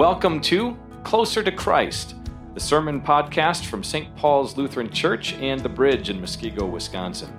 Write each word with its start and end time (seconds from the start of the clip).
Welcome 0.00 0.40
to 0.44 0.78
Closer 1.04 1.42
to 1.42 1.52
Christ, 1.52 2.14
the 2.54 2.60
sermon 2.60 3.02
podcast 3.02 3.66
from 3.66 3.84
St. 3.84 4.16
Paul's 4.16 4.56
Lutheran 4.56 4.90
Church 4.90 5.34
and 5.34 5.60
the 5.60 5.68
Bridge 5.68 6.08
in 6.08 6.22
Muskego, 6.22 6.66
Wisconsin. 6.66 7.30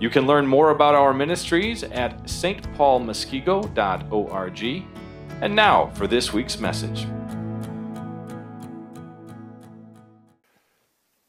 You 0.00 0.10
can 0.10 0.26
learn 0.26 0.46
more 0.46 0.68
about 0.68 0.94
our 0.94 1.14
ministries 1.14 1.82
at 1.82 2.24
stpaulmuskego.org. 2.24 4.84
And 5.40 5.56
now 5.56 5.86
for 5.94 6.06
this 6.06 6.30
week's 6.30 6.58
message. 6.58 7.06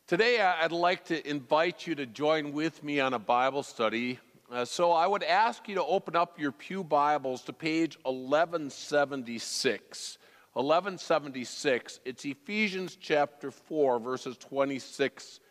Today, 0.07 0.42
I'd 0.42 0.73
like 0.73 1.05
to 1.05 1.26
invite 1.26 1.88
you 1.88 1.96
to 1.96 2.05
join 2.05 2.52
with 2.52 2.84
me 2.84 3.00
on 3.00 3.14
a 3.14 3.20
Bible 3.20 3.64
study. 3.64 4.20
Uh, 4.52 4.66
so, 4.66 4.92
I 4.92 5.07
would 5.07 5.23
ask 5.23 5.70
you 5.70 5.76
to 5.76 5.86
open 5.86 6.18
up 6.18 6.38
your 6.38 6.52
Pew 6.52 6.84
Bibles 6.84 7.44
to 7.44 7.54
page 7.54 7.98
1176. 8.04 10.18
1176, 10.56 12.00
it's 12.06 12.24
Ephesians 12.24 12.98
chapter 12.98 13.52
4, 13.52 14.00
verses 14.00 14.38
26 14.38 15.42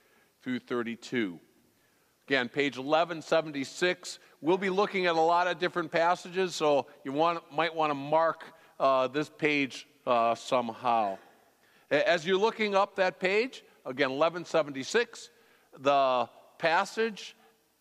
through 0.40 0.58
32. 0.58 1.38
Again, 2.26 2.48
page 2.48 2.78
1176. 2.78 4.18
We'll 4.40 4.56
be 4.56 4.70
looking 4.70 5.04
at 5.04 5.14
a 5.14 5.20
lot 5.20 5.46
of 5.46 5.58
different 5.58 5.92
passages, 5.92 6.54
so 6.54 6.86
you 7.04 7.12
want, 7.12 7.42
might 7.52 7.74
want 7.74 7.90
to 7.90 7.94
mark 7.94 8.44
uh, 8.80 9.06
this 9.08 9.28
page 9.28 9.86
uh, 10.06 10.34
somehow. 10.34 11.18
As 11.90 12.26
you're 12.26 12.38
looking 12.38 12.74
up 12.74 12.96
that 12.96 13.20
page, 13.20 13.62
again, 13.84 14.08
1176, 14.08 15.28
the 15.80 16.30
passage, 16.56 17.36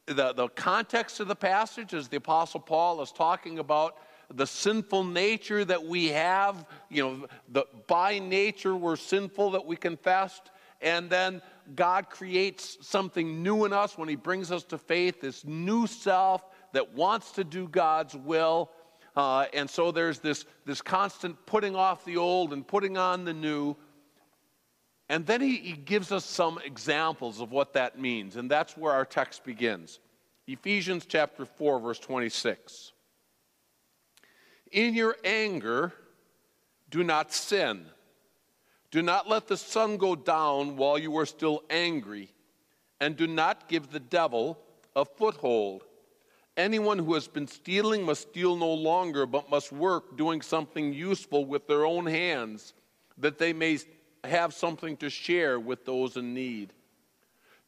the, 0.08 0.34
the 0.34 0.50
context 0.50 1.22
of 1.22 1.30
the 1.30 1.38
passage 1.38 1.94
is 1.94 2.10
the 2.10 2.18
Apostle 2.18 2.60
Paul 2.60 3.02
is 3.02 3.14
talking 3.14 3.60
about 3.60 3.96
the 4.36 4.48
sinful 4.48 5.04
nature 5.04 5.64
that 5.64 5.86
we 5.86 6.08
have, 6.10 6.66
you 6.90 7.04
know, 7.04 7.28
the, 7.50 7.66
by 7.88 8.20
nature 8.20 8.76
we're 8.76 8.96
sinful 8.96 9.52
that 9.52 9.66
we 9.66 9.76
confessed, 9.76 10.52
and 10.82 11.10
then 11.10 11.42
God 11.76 12.10
creates 12.10 12.78
something 12.82 13.42
new 13.42 13.66
in 13.66 13.74
us 13.74 13.98
when 13.98 14.10
He 14.10 14.16
brings 14.16 14.52
us 14.52 14.64
to 14.66 14.78
faith, 14.78 15.22
this 15.22 15.46
new 15.46 15.88
self 15.88 16.44
that 16.74 16.94
wants 16.94 17.32
to 17.34 17.44
do 17.44 17.68
God's 17.68 18.16
will. 18.16 18.70
Uh, 19.16 19.46
and 19.54 19.70
so 19.70 19.92
there's 19.92 20.20
this, 20.20 20.46
this 20.66 20.82
constant 20.82 21.46
putting 21.46 21.76
off 21.76 22.04
the 22.04 22.18
old 22.18 22.52
and 22.52 22.68
putting 22.68 22.98
on 22.98 23.26
the 23.26 23.34
new. 23.34 23.76
And 25.08 25.26
then 25.26 25.40
he, 25.42 25.58
he 25.58 25.74
gives 25.74 26.12
us 26.12 26.26
some 26.26 26.60
examples 26.66 27.40
of 27.40 27.52
what 27.52 27.74
that 27.74 28.00
means. 28.00 28.36
And 28.36 28.50
that's 28.50 28.76
where 28.76 28.92
our 28.92 29.06
text 29.06 29.44
begins 29.44 30.00
Ephesians 30.48 31.06
chapter 31.06 31.46
4, 31.46 31.80
verse 31.80 32.00
26. 32.00 32.93
In 34.74 34.96
your 34.96 35.16
anger, 35.24 35.94
do 36.90 37.04
not 37.04 37.32
sin. 37.32 37.86
Do 38.90 39.04
not 39.04 39.30
let 39.30 39.48
the 39.48 39.56
sun 39.56 39.98
go 39.98 40.16
down 40.16 40.78
while 40.78 40.98
you 40.98 41.16
are 41.18 41.28
still 41.28 41.64
angry, 41.70 42.32
and 43.00 43.16
do 43.16 43.28
not 43.28 43.70
give 43.70 43.92
the 43.92 44.00
devil 44.00 44.58
a 44.96 45.06
foothold. 45.06 45.84
Anyone 46.58 46.98
who 46.98 47.14
has 47.14 47.28
been 47.28 47.48
stealing 47.48 48.04
must 48.04 48.30
steal 48.30 48.56
no 48.56 48.74
longer, 48.74 49.28
but 49.28 49.50
must 49.50 49.72
work 49.72 50.18
doing 50.18 50.42
something 50.42 50.92
useful 50.92 51.46
with 51.46 51.68
their 51.68 51.86
own 51.86 52.08
hands, 52.08 52.74
that 53.20 53.38
they 53.38 53.54
may 53.54 53.78
have 54.24 54.56
something 54.56 54.98
to 54.98 55.10
share 55.10 55.60
with 55.60 55.86
those 55.86 56.18
in 56.18 56.34
need. 56.34 56.74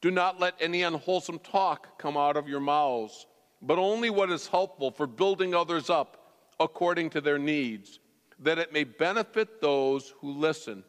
Do 0.01 0.09
not 0.09 0.39
let 0.39 0.55
any 0.59 0.81
unwholesome 0.81 1.39
talk 1.39 1.99
come 1.99 2.17
out 2.17 2.37
of 2.37 2.47
your 2.47 2.59
mouths, 2.59 3.27
but 3.61 3.77
only 3.77 4.09
what 4.09 4.31
is 4.31 4.47
helpful 4.47 4.89
for 4.89 5.05
building 5.05 5.53
others 5.53 5.89
up 5.89 6.24
according 6.59 7.09
to 7.11 7.21
their 7.21 7.39
needs, 7.39 7.99
that 8.39 8.59
it 8.59 8.73
may 8.73 8.83
benefit 8.83 9.61
those 9.61 10.13
who 10.19 10.31
listen. 10.31 10.83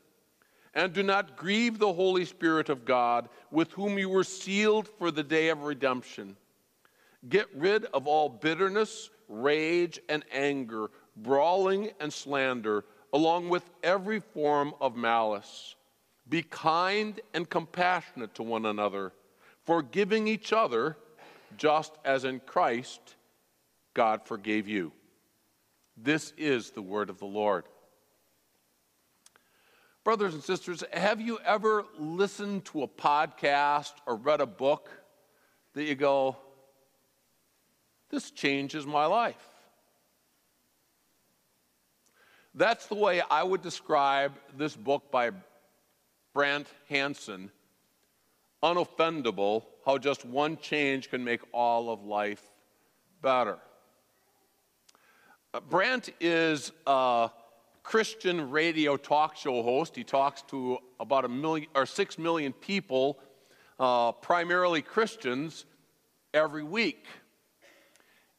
And 0.74 0.92
do 0.92 1.02
not 1.02 1.36
grieve 1.36 1.78
the 1.78 1.92
Holy 1.92 2.24
Spirit 2.24 2.68
of 2.68 2.84
God, 2.84 3.28
with 3.50 3.72
whom 3.72 3.98
you 3.98 4.08
were 4.08 4.24
sealed 4.24 4.88
for 4.98 5.10
the 5.10 5.22
day 5.22 5.48
of 5.48 5.62
redemption. 5.62 6.36
Get 7.28 7.46
rid 7.54 7.86
of 7.86 8.06
all 8.06 8.28
bitterness, 8.28 9.10
rage, 9.28 9.98
and 10.08 10.24
anger, 10.30 10.90
brawling 11.16 11.90
and 11.98 12.12
slander, 12.12 12.84
along 13.12 13.48
with 13.48 13.68
every 13.82 14.20
form 14.20 14.74
of 14.80 14.96
malice. 14.96 15.74
Be 16.28 16.42
kind 16.42 17.20
and 17.32 17.48
compassionate 17.48 18.34
to 18.34 18.42
one 18.42 18.66
another, 18.66 19.12
forgiving 19.64 20.28
each 20.28 20.52
other, 20.52 20.96
just 21.56 21.92
as 22.04 22.24
in 22.24 22.40
Christ 22.40 23.16
God 23.94 24.26
forgave 24.26 24.68
you. 24.68 24.92
This 25.96 26.32
is 26.36 26.70
the 26.70 26.82
word 26.82 27.08
of 27.08 27.18
the 27.18 27.26
Lord. 27.26 27.64
Brothers 30.04 30.34
and 30.34 30.42
sisters, 30.42 30.84
have 30.92 31.20
you 31.20 31.38
ever 31.44 31.84
listened 31.98 32.64
to 32.66 32.82
a 32.82 32.88
podcast 32.88 33.92
or 34.06 34.16
read 34.16 34.40
a 34.40 34.46
book 34.46 34.88
that 35.72 35.84
you 35.84 35.94
go, 35.94 36.36
this 38.10 38.30
changes 38.30 38.86
my 38.86 39.06
life? 39.06 39.48
That's 42.54 42.86
the 42.86 42.94
way 42.94 43.20
I 43.20 43.42
would 43.42 43.62
describe 43.62 44.38
this 44.56 44.76
book 44.76 45.10
by 45.10 45.30
Brant 46.32 46.68
Hansen, 46.88 47.50
Unoffendable 48.62 49.64
How 49.84 49.98
Just 49.98 50.24
One 50.24 50.56
Change 50.58 51.10
Can 51.10 51.24
Make 51.24 51.40
All 51.52 51.90
of 51.90 52.04
Life 52.04 52.42
Better. 53.22 53.58
Uh, 55.56 55.60
Brant 55.70 56.10
is 56.20 56.70
a 56.86 57.30
Christian 57.82 58.50
radio 58.50 58.98
talk 58.98 59.36
show 59.36 59.62
host. 59.62 59.96
He 59.96 60.04
talks 60.04 60.42
to 60.48 60.76
about 61.00 61.24
a 61.24 61.30
million 61.30 61.70
or 61.74 61.86
six 61.86 62.18
million 62.18 62.52
people, 62.52 63.18
uh, 63.80 64.12
primarily 64.12 64.82
Christians, 64.82 65.64
every 66.34 66.62
week. 66.62 67.06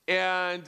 And 0.07 0.61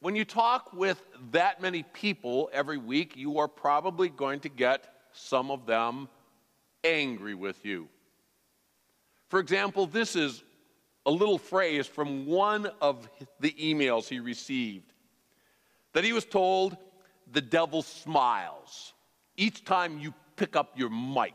when 0.00 0.14
you 0.14 0.26
talk 0.26 0.70
with 0.74 1.02
that 1.30 1.62
many 1.62 1.82
people 1.82 2.50
every 2.52 2.76
week, 2.76 3.16
you 3.16 3.38
are 3.38 3.48
probably 3.48 4.10
going 4.10 4.40
to 4.40 4.50
get 4.50 4.84
some 5.14 5.50
of 5.50 5.64
them 5.64 6.10
angry 6.84 7.34
with 7.34 7.64
you. 7.64 7.88
For 9.28 9.40
example, 9.40 9.86
this 9.86 10.14
is 10.14 10.42
a 11.06 11.10
little 11.10 11.38
phrase 11.38 11.86
from 11.86 12.26
one 12.26 12.70
of 12.82 13.08
the 13.40 13.52
emails 13.52 14.08
he 14.08 14.20
received 14.20 14.89
that 15.92 16.04
he 16.04 16.12
was 16.12 16.24
told 16.24 16.76
the 17.32 17.40
devil 17.40 17.82
smiles 17.82 18.92
each 19.36 19.64
time 19.64 19.98
you 19.98 20.12
pick 20.36 20.56
up 20.56 20.78
your 20.78 20.90
mic. 20.90 21.34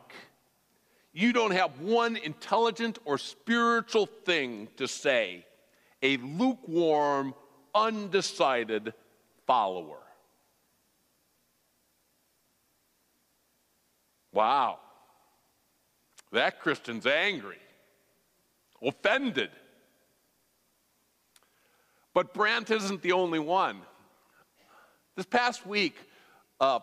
You 1.14 1.32
don't 1.32 1.52
have 1.52 1.80
one 1.80 2.18
intelligent 2.18 3.00
or 3.06 3.18
spiritual 3.18 4.06
thing 4.06 4.68
to 4.78 4.88
say, 4.88 5.46
a 6.04 6.18
lukewarm, 6.18 7.34
undecided 7.74 8.94
follower. 9.48 10.00
Wow. 14.34 14.80
That 16.32 16.60
Christian's 16.60 17.06
angry, 17.08 17.60
offended. 18.82 19.50
But 22.14 22.34
Brant 22.34 22.70
isn't 22.70 23.02
the 23.02 23.14
only 23.14 23.40
one. 23.40 23.78
This 25.16 25.26
past 25.26 25.66
week, 25.66 25.96
uh, 26.60 26.82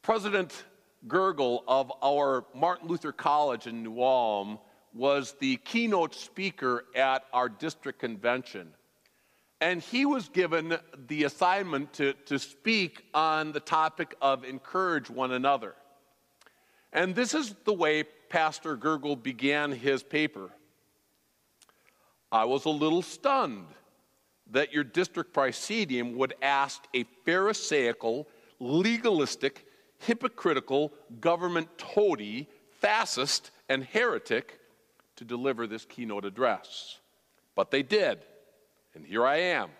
President 0.00 0.64
Gurgel 1.06 1.62
of 1.68 1.92
our 2.02 2.46
Martin 2.54 2.88
Luther 2.88 3.12
College 3.12 3.66
in 3.66 3.82
New 3.82 4.00
Ulm 4.00 4.58
was 4.94 5.34
the 5.38 5.56
keynote 5.56 6.14
speaker 6.14 6.86
at 6.94 7.24
our 7.34 7.50
district 7.50 7.98
convention. 7.98 8.72
And 9.60 9.82
he 9.82 10.06
was 10.06 10.30
given 10.30 10.78
the 11.06 11.24
assignment 11.24 11.92
to, 11.94 12.14
to 12.24 12.38
speak 12.38 13.04
on 13.12 13.52
the 13.52 13.60
topic 13.60 14.14
of 14.22 14.44
encourage 14.44 15.10
one 15.10 15.32
another. 15.32 15.74
And 16.94 17.14
this 17.14 17.34
is 17.34 17.54
the 17.66 17.74
way 17.74 18.04
Pastor 18.30 18.74
Gurgel 18.74 19.22
began 19.22 19.70
his 19.70 20.02
paper. 20.02 20.48
I 22.32 22.46
was 22.46 22.64
a 22.64 22.70
little 22.70 23.02
stunned 23.02 23.66
that 24.50 24.72
your 24.72 24.84
district 24.84 25.32
presidium 25.32 26.16
would 26.16 26.34
ask 26.40 26.84
a 26.94 27.04
Pharisaical, 27.24 28.28
legalistic, 28.60 29.66
hypocritical 29.98 30.92
government 31.20 31.68
toady, 31.78 32.48
fascist, 32.80 33.50
and 33.68 33.82
heretic 33.84 34.60
to 35.16 35.24
deliver 35.24 35.66
this 35.66 35.84
keynote 35.84 36.24
address. 36.24 37.00
But 37.54 37.70
they 37.70 37.82
did, 37.82 38.18
and 38.94 39.04
here 39.04 39.26
I 39.26 39.36
am. 39.36 39.70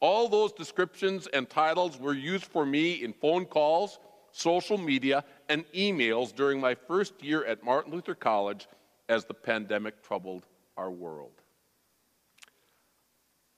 All 0.00 0.28
those 0.28 0.52
descriptions 0.52 1.28
and 1.28 1.48
titles 1.48 1.98
were 1.98 2.14
used 2.14 2.44
for 2.44 2.66
me 2.66 3.04
in 3.04 3.12
phone 3.12 3.46
calls, 3.46 3.98
social 4.32 4.76
media, 4.76 5.24
and 5.48 5.64
emails 5.72 6.34
during 6.34 6.60
my 6.60 6.74
first 6.74 7.22
year 7.22 7.44
at 7.44 7.64
Martin 7.64 7.92
Luther 7.92 8.14
College 8.14 8.66
as 9.08 9.24
the 9.24 9.34
pandemic 9.34 10.02
troubled 10.02 10.46
our 10.76 10.90
world. 10.90 11.41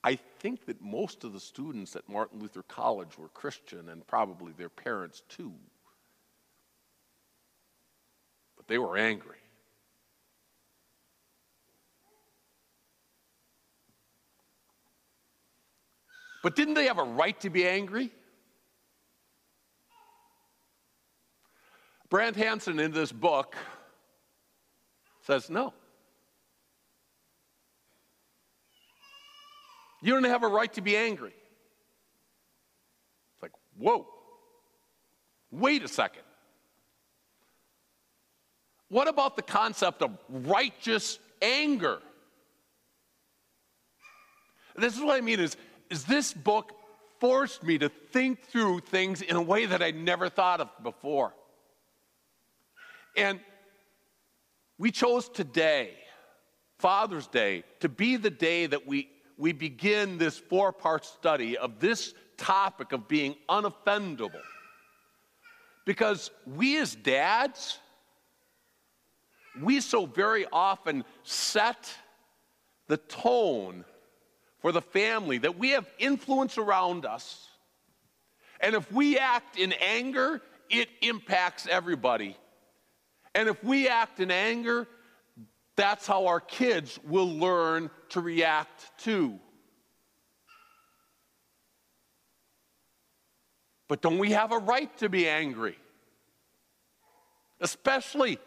I 0.05 0.19
think 0.37 0.67
that 0.67 0.79
most 0.83 1.23
of 1.23 1.33
the 1.33 1.39
students 1.39 1.95
at 1.95 2.07
Martin 2.07 2.39
Luther 2.39 2.61
College 2.61 3.17
were 3.17 3.29
Christian 3.29 3.89
and 3.89 4.05
probably 4.05 4.53
their 4.55 4.69
parents 4.69 5.23
too. 5.27 5.51
But 8.55 8.67
they 8.67 8.77
were 8.77 8.97
angry. 8.97 9.39
But 16.43 16.55
didn't 16.55 16.75
they 16.75 16.85
have 16.85 16.99
a 16.99 17.03
right 17.03 17.39
to 17.39 17.49
be 17.49 17.67
angry? 17.67 18.11
Brant 22.09 22.35
Hansen 22.35 22.77
in 22.77 22.91
this 22.91 23.11
book 23.11 23.55
says 25.23 25.49
no. 25.49 25.73
You 30.05 30.13
don't 30.13 30.25
have 30.25 30.43
a 30.43 30.47
right 30.47 30.71
to 30.73 30.81
be 30.81 30.95
angry. 30.95 31.33
It's 33.33 33.41
like, 33.41 33.53
whoa, 33.75 34.05
wait 35.49 35.81
a 35.81 35.87
second. 35.87 36.21
What 38.89 39.07
about 39.07 39.35
the 39.35 39.41
concept 39.41 40.03
of 40.03 40.11
righteous 40.29 41.17
anger? 41.41 41.97
This 44.75 44.95
is 44.95 45.01
what 45.01 45.17
I 45.17 45.21
mean 45.21 45.39
is, 45.39 45.57
is 45.89 46.03
this 46.03 46.35
book 46.35 46.71
forced 47.19 47.63
me 47.63 47.79
to 47.79 47.89
think 47.89 48.43
through 48.43 48.81
things 48.81 49.23
in 49.23 49.35
a 49.35 49.41
way 49.41 49.65
that 49.65 49.81
I 49.81 49.89
never 49.89 50.29
thought 50.29 50.61
of 50.61 50.69
before. 50.83 51.33
And 53.17 53.39
we 54.77 54.91
chose 54.91 55.29
today, 55.29 55.95
Father's 56.77 57.25
Day, 57.25 57.63
to 57.79 57.89
be 57.89 58.17
the 58.17 58.29
day 58.29 58.67
that 58.67 58.85
we 58.85 59.09
we 59.37 59.51
begin 59.51 60.17
this 60.17 60.37
four 60.37 60.71
part 60.71 61.05
study 61.05 61.57
of 61.57 61.79
this 61.79 62.13
topic 62.37 62.91
of 62.91 63.07
being 63.07 63.35
unoffendable. 63.49 64.41
Because 65.85 66.31
we 66.45 66.77
as 66.79 66.95
dads, 66.95 67.79
we 69.61 69.79
so 69.79 70.05
very 70.05 70.45
often 70.51 71.03
set 71.23 71.93
the 72.87 72.97
tone 72.97 73.85
for 74.59 74.71
the 74.71 74.81
family 74.81 75.37
that 75.37 75.57
we 75.57 75.69
have 75.71 75.87
influence 75.99 76.57
around 76.57 77.05
us. 77.05 77.47
And 78.59 78.75
if 78.75 78.91
we 78.91 79.17
act 79.17 79.59
in 79.59 79.73
anger, 79.73 80.41
it 80.69 80.89
impacts 81.01 81.67
everybody. 81.67 82.37
And 83.35 83.49
if 83.49 83.63
we 83.63 83.87
act 83.87 84.19
in 84.19 84.31
anger, 84.31 84.87
that's 85.75 86.07
how 86.07 86.27
our 86.27 86.39
kids 86.39 86.99
will 87.03 87.29
learn 87.29 87.91
to 88.15 88.21
react 88.21 88.97
to. 88.97 89.37
But 93.89 94.01
don't 94.01 94.19
we 94.19 94.31
have 94.31 94.53
a 94.53 94.57
right 94.57 94.97
to 94.99 95.09
be 95.09 95.27
angry? 95.27 95.77
Especially 97.59 98.39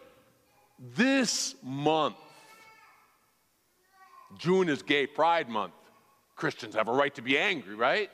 this 0.78 1.54
month. 1.62 2.16
June 4.38 4.70
is 4.70 4.80
Gay 4.80 5.06
Pride 5.06 5.50
Month. 5.50 5.74
Christians 6.34 6.74
have 6.74 6.88
a 6.88 6.92
right 6.92 7.14
to 7.16 7.22
be 7.22 7.36
angry, 7.36 7.74
right? 7.74 8.10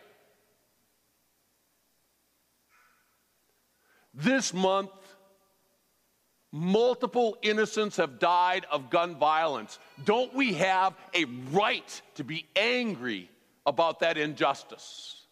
This 4.13 4.53
month, 4.53 4.91
Multiple 6.57 7.37
innocents 7.43 7.97
have 7.97 8.21
died 8.21 8.65
of 8.71 8.89
gun 8.89 9.17
violence. 9.17 9.81
Don't 10.05 10.33
we 10.33 10.53
have 10.53 10.95
a 11.13 11.25
right 11.51 12.01
to 12.15 12.23
be 12.23 12.47
angry 12.55 13.29
about 13.67 13.99
that 13.99 14.17
injustice? 14.17 15.27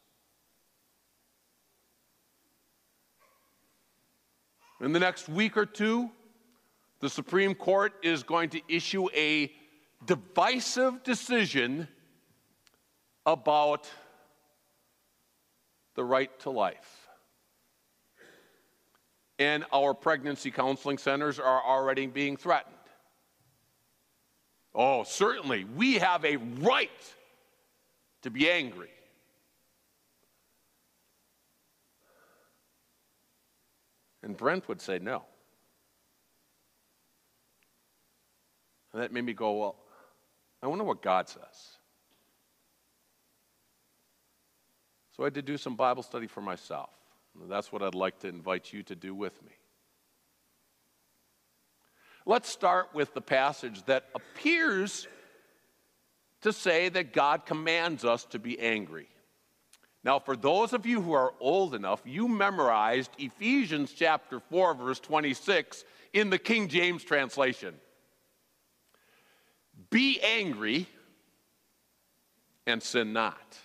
In 4.80 4.92
the 4.92 4.98
next 4.98 5.28
week 5.28 5.56
or 5.56 5.64
two, 5.64 6.10
the 6.98 7.08
Supreme 7.08 7.54
Court 7.54 7.92
is 8.02 8.24
going 8.24 8.50
to 8.50 8.60
issue 8.66 9.06
a 9.14 9.52
divisive 10.04 11.04
decision 11.04 11.86
about 13.24 13.88
the 15.94 16.02
right 16.02 16.36
to 16.40 16.50
life 16.50 17.01
and 19.42 19.64
our 19.72 19.92
pregnancy 19.92 20.52
counseling 20.52 20.98
centers 20.98 21.40
are 21.40 21.62
already 21.62 22.06
being 22.06 22.36
threatened. 22.36 22.76
Oh, 24.74 25.02
certainly, 25.02 25.64
we 25.64 25.94
have 25.94 26.24
a 26.24 26.36
right 26.36 26.90
to 28.22 28.30
be 28.30 28.48
angry. 28.48 28.90
And 34.22 34.36
Brent 34.36 34.68
would 34.68 34.80
say 34.80 35.00
no. 35.00 35.24
And 38.92 39.02
that 39.02 39.12
made 39.12 39.24
me 39.24 39.32
go, 39.32 39.52
well, 39.52 39.76
I 40.62 40.68
wonder 40.68 40.84
what 40.84 41.02
God 41.02 41.28
says. 41.28 41.78
So 45.16 45.24
I 45.24 45.26
had 45.26 45.34
to 45.34 45.42
do 45.42 45.58
some 45.58 45.74
Bible 45.74 46.04
study 46.04 46.28
for 46.28 46.40
myself. 46.40 46.90
That's 47.48 47.72
what 47.72 47.82
I'd 47.82 47.94
like 47.94 48.20
to 48.20 48.28
invite 48.28 48.72
you 48.72 48.82
to 48.84 48.94
do 48.94 49.14
with 49.14 49.42
me. 49.42 49.52
Let's 52.24 52.48
start 52.48 52.94
with 52.94 53.14
the 53.14 53.20
passage 53.20 53.84
that 53.86 54.04
appears 54.14 55.08
to 56.42 56.52
say 56.52 56.88
that 56.88 57.12
God 57.12 57.46
commands 57.46 58.04
us 58.04 58.24
to 58.26 58.38
be 58.38 58.58
angry. 58.60 59.08
Now, 60.04 60.18
for 60.18 60.36
those 60.36 60.72
of 60.72 60.84
you 60.84 61.00
who 61.00 61.12
are 61.12 61.32
old 61.40 61.74
enough, 61.74 62.02
you 62.04 62.26
memorized 62.28 63.12
Ephesians 63.18 63.92
chapter 63.92 64.40
4, 64.40 64.74
verse 64.74 65.00
26 65.00 65.84
in 66.12 66.30
the 66.30 66.38
King 66.38 66.68
James 66.68 67.04
translation. 67.04 67.74
Be 69.90 70.20
angry 70.20 70.88
and 72.66 72.82
sin 72.82 73.12
not. 73.12 73.58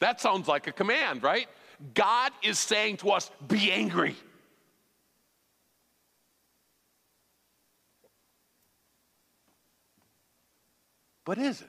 That 0.00 0.20
sounds 0.20 0.48
like 0.48 0.66
a 0.66 0.72
command, 0.72 1.22
right? 1.22 1.48
God 1.94 2.32
is 2.42 2.58
saying 2.58 2.98
to 2.98 3.10
us, 3.10 3.30
be 3.46 3.70
angry. 3.72 4.16
But 11.24 11.38
is 11.38 11.60
it? 11.60 11.68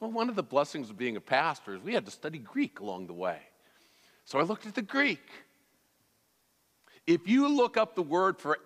Well, 0.00 0.10
one 0.10 0.28
of 0.28 0.36
the 0.36 0.42
blessings 0.42 0.90
of 0.90 0.96
being 0.96 1.16
a 1.16 1.20
pastor 1.20 1.74
is 1.74 1.82
we 1.82 1.94
had 1.94 2.04
to 2.06 2.10
study 2.10 2.38
Greek 2.38 2.80
along 2.80 3.06
the 3.06 3.12
way. 3.12 3.38
So 4.24 4.38
I 4.38 4.42
looked 4.42 4.66
at 4.66 4.74
the 4.74 4.82
Greek. 4.82 5.22
If 7.06 7.28
you 7.28 7.48
look 7.48 7.76
up 7.76 7.94
the 7.94 8.02
word 8.02 8.38
for 8.38 8.58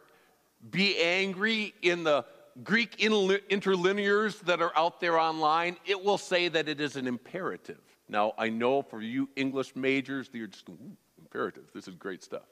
be 0.71 0.97
angry 0.99 1.75
in 1.83 2.05
the 2.05 2.25
Greek 2.65 2.99
interlinears 2.99 4.41
that 4.41 4.61
are 4.61 4.73
out 4.77 5.01
there 5.01 5.19
online, 5.19 5.77
it 5.87 6.03
will 6.03 6.19
say 6.19 6.49
that 6.49 6.69
it 6.69 6.81
is 6.81 6.97
an 6.97 7.07
imperative. 7.07 7.81
Now, 8.09 8.33
I 8.39 8.49
know 8.49 8.83
for 8.83 9.01
you 9.01 9.29
English 9.37 9.77
majors, 9.77 10.29
you're 10.33 10.49
just, 10.49 10.69
imperative. 11.19 11.65
This 11.75 11.87
is 11.87 11.95
great 11.95 12.23
stuff. 12.23 12.47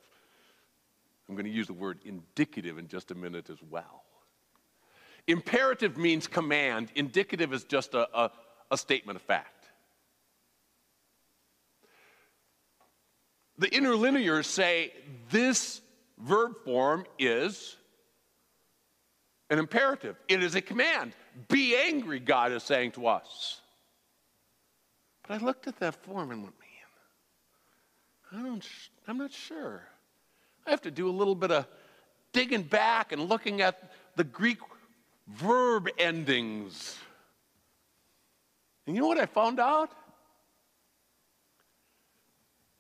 I'm 1.28 1.34
going 1.34 1.46
to 1.46 1.50
use 1.50 1.66
the 1.66 1.72
word 1.72 1.98
indicative 2.04 2.78
in 2.78 2.88
just 2.88 3.10
a 3.10 3.14
minute 3.14 3.50
as 3.50 3.58
well. 3.68 4.04
Imperative 5.26 5.96
means 5.96 6.28
command, 6.28 6.90
indicative 6.94 7.52
is 7.52 7.64
just 7.64 7.94
a, 7.94 8.08
a, 8.16 8.30
a 8.70 8.78
statement 8.78 9.16
of 9.16 9.22
fact. 9.22 9.64
The 13.58 13.68
interlinears 13.68 14.44
say 14.44 14.92
this 15.30 15.80
verb 16.18 16.52
form 16.64 17.06
is 17.18 17.76
an 19.50 19.58
imperative, 19.58 20.16
it 20.28 20.42
is 20.42 20.54
a 20.54 20.60
command. 20.60 21.12
Be 21.48 21.76
angry, 21.76 22.18
God 22.18 22.52
is 22.52 22.62
saying 22.62 22.92
to 22.92 23.06
us. 23.06 23.60
But 25.26 25.40
I 25.40 25.44
looked 25.44 25.66
at 25.66 25.78
that 25.80 25.94
form 25.94 26.30
and 26.30 26.42
went, 26.42 26.54
man, 28.32 28.40
I 28.40 28.44
don't, 28.44 28.66
I'm 29.06 29.18
not 29.18 29.32
sure. 29.32 29.82
I 30.66 30.70
have 30.70 30.82
to 30.82 30.90
do 30.90 31.08
a 31.08 31.12
little 31.12 31.34
bit 31.34 31.50
of 31.50 31.66
digging 32.32 32.62
back 32.62 33.12
and 33.12 33.28
looking 33.28 33.60
at 33.60 33.92
the 34.16 34.24
Greek 34.24 34.58
verb 35.28 35.88
endings. 35.98 36.96
And 38.86 38.94
you 38.94 39.02
know 39.02 39.08
what 39.08 39.18
I 39.18 39.26
found 39.26 39.60
out? 39.60 39.90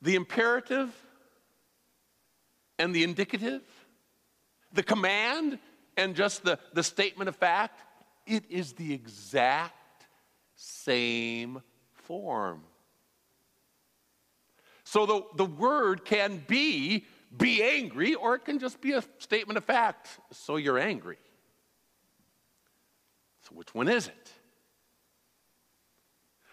The 0.02 0.14
imperative 0.14 0.94
and 2.78 2.94
the 2.94 3.02
indicative, 3.02 3.62
the 4.72 4.82
command 4.82 5.58
and 5.96 6.14
just 6.14 6.44
the, 6.44 6.58
the 6.72 6.82
statement 6.82 7.28
of 7.28 7.36
fact, 7.36 7.82
it 8.26 8.44
is 8.50 8.72
the 8.72 8.92
exact 8.92 10.06
same 10.54 11.62
form. 11.92 12.62
So 14.84 15.06
the, 15.06 15.22
the 15.36 15.44
word 15.44 16.04
can 16.04 16.42
be 16.46 17.04
be 17.36 17.62
angry, 17.62 18.14
or 18.14 18.34
it 18.36 18.44
can 18.44 18.58
just 18.58 18.80
be 18.80 18.92
a 18.92 19.02
statement 19.18 19.56
of 19.58 19.64
fact, 19.64 20.08
so 20.32 20.56
you're 20.56 20.78
angry. 20.78 21.18
So, 23.42 23.50
which 23.54 23.74
one 23.74 23.88
is 23.88 24.06
it? 24.06 24.32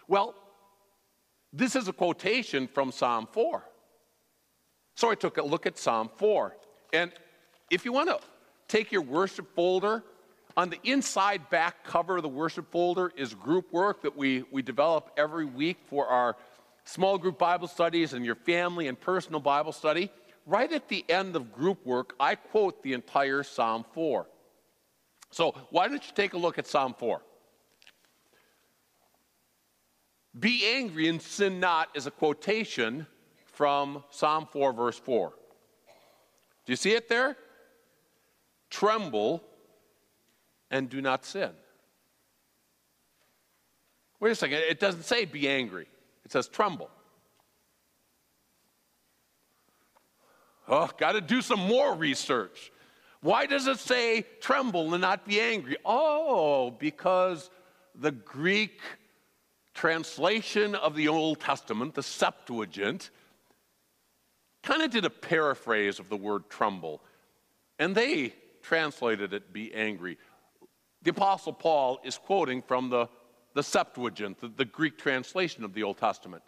Well, 0.06 0.34
this 1.52 1.76
is 1.76 1.88
a 1.88 1.92
quotation 1.92 2.66
from 2.66 2.92
Psalm 2.92 3.28
4. 3.32 3.64
So 4.96 5.10
I 5.10 5.14
took 5.14 5.38
a 5.38 5.42
look 5.42 5.66
at 5.66 5.78
Psalm 5.78 6.10
4. 6.16 6.56
And 6.92 7.12
if 7.70 7.84
you 7.84 7.92
want 7.92 8.08
to 8.10 8.18
take 8.68 8.92
your 8.92 9.02
worship 9.02 9.54
folder, 9.54 10.02
on 10.56 10.70
the 10.70 10.78
inside 10.84 11.50
back 11.50 11.84
cover 11.84 12.16
of 12.16 12.22
the 12.22 12.28
worship 12.28 12.70
folder 12.70 13.12
is 13.16 13.34
group 13.34 13.72
work 13.72 14.02
that 14.02 14.16
we, 14.16 14.44
we 14.52 14.62
develop 14.62 15.10
every 15.16 15.44
week 15.44 15.78
for 15.86 16.06
our 16.06 16.36
small 16.84 17.18
group 17.18 17.38
Bible 17.38 17.66
studies 17.66 18.12
and 18.12 18.24
your 18.24 18.36
family 18.36 18.86
and 18.86 19.00
personal 19.00 19.40
Bible 19.40 19.72
study. 19.72 20.10
Right 20.46 20.70
at 20.72 20.88
the 20.88 21.04
end 21.08 21.34
of 21.34 21.52
group 21.52 21.84
work, 21.84 22.14
I 22.20 22.36
quote 22.36 22.82
the 22.82 22.92
entire 22.92 23.42
Psalm 23.42 23.84
4. 23.94 24.26
So 25.30 25.54
why 25.70 25.88
don't 25.88 26.04
you 26.04 26.12
take 26.14 26.34
a 26.34 26.38
look 26.38 26.58
at 26.58 26.66
Psalm 26.66 26.94
4? 26.96 27.20
Be 30.38 30.64
angry 30.76 31.08
and 31.08 31.20
sin 31.20 31.58
not 31.58 31.88
is 31.94 32.06
a 32.06 32.10
quotation 32.10 33.06
from 33.46 34.04
Psalm 34.10 34.46
4, 34.52 34.72
verse 34.72 34.98
4. 34.98 35.32
Do 36.66 36.72
you 36.72 36.76
see 36.76 36.92
it 36.92 37.08
there? 37.08 37.36
Tremble 38.74 39.40
and 40.68 40.90
do 40.90 41.00
not 41.00 41.24
sin. 41.24 41.50
Wait 44.18 44.32
a 44.32 44.34
second, 44.34 44.58
it 44.68 44.80
doesn't 44.80 45.04
say 45.04 45.26
be 45.26 45.48
angry, 45.48 45.86
it 46.24 46.32
says 46.32 46.48
tremble. 46.48 46.90
Oh, 50.66 50.90
got 50.98 51.12
to 51.12 51.20
do 51.20 51.40
some 51.40 51.60
more 51.60 51.94
research. 51.94 52.72
Why 53.20 53.46
does 53.46 53.68
it 53.68 53.78
say 53.78 54.26
tremble 54.40 54.92
and 54.92 55.02
not 55.02 55.24
be 55.24 55.40
angry? 55.40 55.76
Oh, 55.84 56.72
because 56.72 57.50
the 57.94 58.10
Greek 58.10 58.80
translation 59.72 60.74
of 60.74 60.96
the 60.96 61.06
Old 61.06 61.38
Testament, 61.38 61.94
the 61.94 62.02
Septuagint, 62.02 63.10
kind 64.64 64.82
of 64.82 64.90
did 64.90 65.04
a 65.04 65.10
paraphrase 65.10 66.00
of 66.00 66.08
the 66.08 66.16
word 66.16 66.50
tremble, 66.50 67.04
and 67.78 67.94
they 67.94 68.34
translated 68.64 69.32
it 69.32 69.52
be 69.52 69.72
angry. 69.74 70.18
The 71.02 71.10
Apostle 71.10 71.52
Paul 71.52 72.00
is 72.02 72.18
quoting 72.18 72.62
from 72.62 72.88
the, 72.88 73.08
the 73.54 73.62
Septuagint, 73.62 74.40
the, 74.40 74.48
the 74.48 74.64
Greek 74.64 74.98
translation 74.98 75.62
of 75.62 75.74
the 75.74 75.82
Old 75.82 75.98
Testament. 75.98 76.42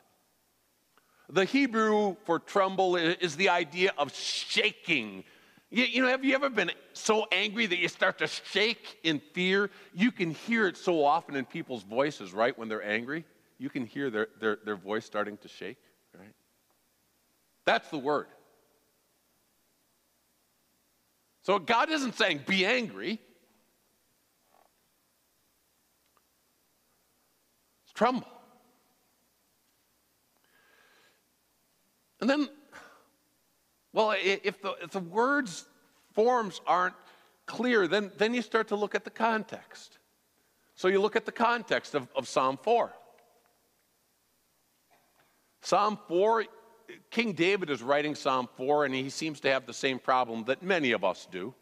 The 1.28 1.44
Hebrew 1.44 2.16
for 2.24 2.38
tremble 2.38 2.96
is 2.96 3.36
the 3.36 3.48
idea 3.48 3.92
of 3.98 4.14
shaking. 4.14 5.24
You, 5.70 5.84
you, 5.84 6.02
know, 6.02 6.08
have 6.08 6.24
you 6.24 6.34
ever 6.34 6.48
been 6.48 6.70
so 6.92 7.26
angry 7.32 7.66
that 7.66 7.78
you 7.78 7.88
start 7.88 8.18
to 8.18 8.28
shake 8.28 8.98
in 9.02 9.20
fear? 9.32 9.70
You 9.92 10.12
can 10.12 10.30
hear 10.30 10.68
it 10.68 10.76
so 10.76 11.04
often 11.04 11.34
in 11.34 11.44
people's 11.44 11.82
voices, 11.82 12.32
right? 12.32 12.56
When 12.56 12.68
they're 12.68 12.84
angry, 12.84 13.24
you 13.58 13.68
can 13.68 13.86
hear 13.86 14.08
their, 14.08 14.28
their, 14.40 14.58
their 14.64 14.76
voice 14.76 15.04
starting 15.04 15.36
to 15.38 15.48
shake, 15.48 15.78
right? 16.16 16.32
That's 17.64 17.88
the 17.88 17.98
word. 17.98 18.28
So 21.46 21.60
God 21.60 21.90
isn't 21.92 22.16
saying 22.16 22.40
be 22.44 22.66
angry. 22.66 23.20
tremble. 27.94 28.26
And 32.20 32.28
then, 32.28 32.48
well, 33.92 34.12
if 34.22 34.60
the, 34.60 34.74
if 34.82 34.90
the 34.90 34.98
words, 34.98 35.66
forms 36.14 36.60
aren't 36.66 36.96
clear, 37.46 37.86
then, 37.86 38.10
then 38.18 38.34
you 38.34 38.42
start 38.42 38.66
to 38.68 38.76
look 38.76 38.96
at 38.96 39.04
the 39.04 39.10
context. 39.10 39.98
So 40.74 40.88
you 40.88 41.00
look 41.00 41.14
at 41.14 41.26
the 41.26 41.32
context 41.32 41.94
of, 41.94 42.08
of 42.16 42.26
Psalm 42.26 42.58
4. 42.60 42.92
Psalm 45.62 45.96
4, 46.08 46.44
King 47.10 47.32
David 47.32 47.70
is 47.70 47.82
writing 47.82 48.14
Psalm 48.14 48.48
4, 48.56 48.84
and 48.84 48.94
he 48.94 49.10
seems 49.10 49.40
to 49.40 49.50
have 49.50 49.66
the 49.66 49.74
same 49.74 49.98
problem 49.98 50.44
that 50.44 50.62
many 50.62 50.92
of 50.92 51.04
us 51.04 51.26
do 51.30 51.54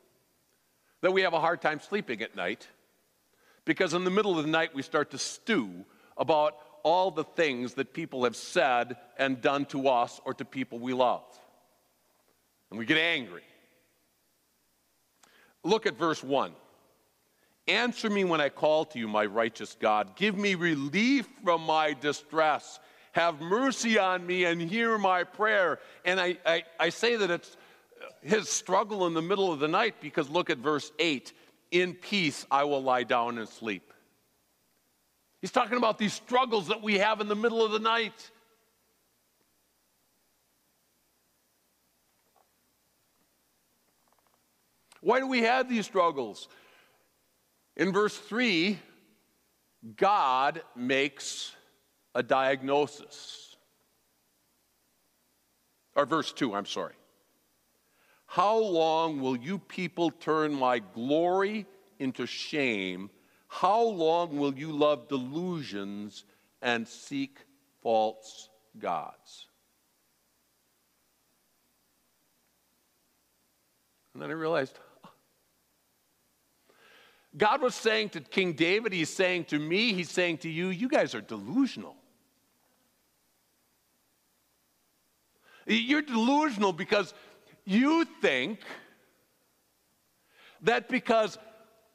that 1.00 1.12
we 1.12 1.20
have 1.20 1.34
a 1.34 1.40
hard 1.40 1.60
time 1.60 1.80
sleeping 1.80 2.22
at 2.22 2.34
night 2.34 2.66
because 3.66 3.92
in 3.92 4.04
the 4.04 4.10
middle 4.10 4.38
of 4.38 4.44
the 4.44 4.50
night 4.50 4.74
we 4.74 4.80
start 4.80 5.10
to 5.10 5.18
stew 5.18 5.84
about 6.16 6.56
all 6.82 7.10
the 7.10 7.24
things 7.24 7.74
that 7.74 7.92
people 7.92 8.24
have 8.24 8.36
said 8.36 8.96
and 9.18 9.42
done 9.42 9.66
to 9.66 9.88
us 9.88 10.20
or 10.24 10.32
to 10.32 10.44
people 10.44 10.78
we 10.78 10.94
love. 10.94 11.24
And 12.70 12.78
we 12.78 12.86
get 12.86 12.96
angry. 12.98 13.42
Look 15.62 15.86
at 15.86 15.98
verse 15.98 16.22
1. 16.22 16.52
Answer 17.68 18.10
me 18.10 18.24
when 18.24 18.40
I 18.40 18.50
call 18.50 18.84
to 18.86 18.98
you, 18.98 19.08
my 19.08 19.24
righteous 19.24 19.76
God. 19.78 20.16
Give 20.16 20.36
me 20.36 20.54
relief 20.54 21.26
from 21.42 21.62
my 21.62 21.94
distress. 21.94 22.80
Have 23.14 23.40
mercy 23.40 23.96
on 23.96 24.26
me 24.26 24.44
and 24.44 24.60
hear 24.60 24.98
my 24.98 25.22
prayer. 25.22 25.78
And 26.04 26.20
I, 26.20 26.36
I, 26.44 26.64
I 26.80 26.88
say 26.88 27.14
that 27.14 27.30
it's 27.30 27.56
his 28.22 28.48
struggle 28.48 29.06
in 29.06 29.14
the 29.14 29.22
middle 29.22 29.52
of 29.52 29.60
the 29.60 29.68
night 29.68 29.94
because 30.00 30.28
look 30.28 30.50
at 30.50 30.58
verse 30.58 30.90
8. 30.98 31.32
In 31.70 31.94
peace 31.94 32.44
I 32.50 32.64
will 32.64 32.82
lie 32.82 33.04
down 33.04 33.38
and 33.38 33.48
sleep. 33.48 33.92
He's 35.40 35.52
talking 35.52 35.78
about 35.78 35.98
these 35.98 36.12
struggles 36.12 36.68
that 36.68 36.82
we 36.82 36.98
have 36.98 37.20
in 37.20 37.28
the 37.28 37.36
middle 37.36 37.64
of 37.64 37.70
the 37.70 37.78
night. 37.78 38.30
Why 45.00 45.20
do 45.20 45.28
we 45.28 45.42
have 45.42 45.68
these 45.68 45.84
struggles? 45.86 46.48
In 47.76 47.92
verse 47.92 48.16
3, 48.16 48.78
God 49.96 50.62
makes 50.74 51.54
a 52.14 52.22
diagnosis. 52.22 53.56
Or 55.96 56.06
verse 56.06 56.32
2, 56.32 56.54
I'm 56.54 56.66
sorry. 56.66 56.94
How 58.26 58.58
long 58.58 59.20
will 59.20 59.36
you 59.36 59.58
people 59.58 60.10
turn 60.10 60.54
my 60.54 60.80
glory 60.80 61.66
into 61.98 62.26
shame 62.26 63.10
how 63.54 63.82
long 63.82 64.36
will 64.36 64.52
you 64.52 64.72
love 64.72 65.06
delusions 65.06 66.24
and 66.60 66.88
seek 66.88 67.38
false 67.84 68.48
gods? 68.80 69.46
And 74.12 74.20
then 74.20 74.30
I 74.30 74.32
realized 74.32 74.76
God 77.36 77.62
was 77.62 77.76
saying 77.76 78.08
to 78.10 78.20
King 78.20 78.54
David, 78.54 78.92
He's 78.92 79.08
saying 79.08 79.44
to 79.44 79.58
me, 79.60 79.92
He's 79.92 80.10
saying 80.10 80.38
to 80.38 80.50
you, 80.50 80.70
you 80.70 80.88
guys 80.88 81.14
are 81.14 81.20
delusional. 81.20 81.94
You're 85.66 86.02
delusional 86.02 86.72
because 86.72 87.14
you 87.64 88.04
think 88.20 88.60
that 90.62 90.88
because 90.88 91.38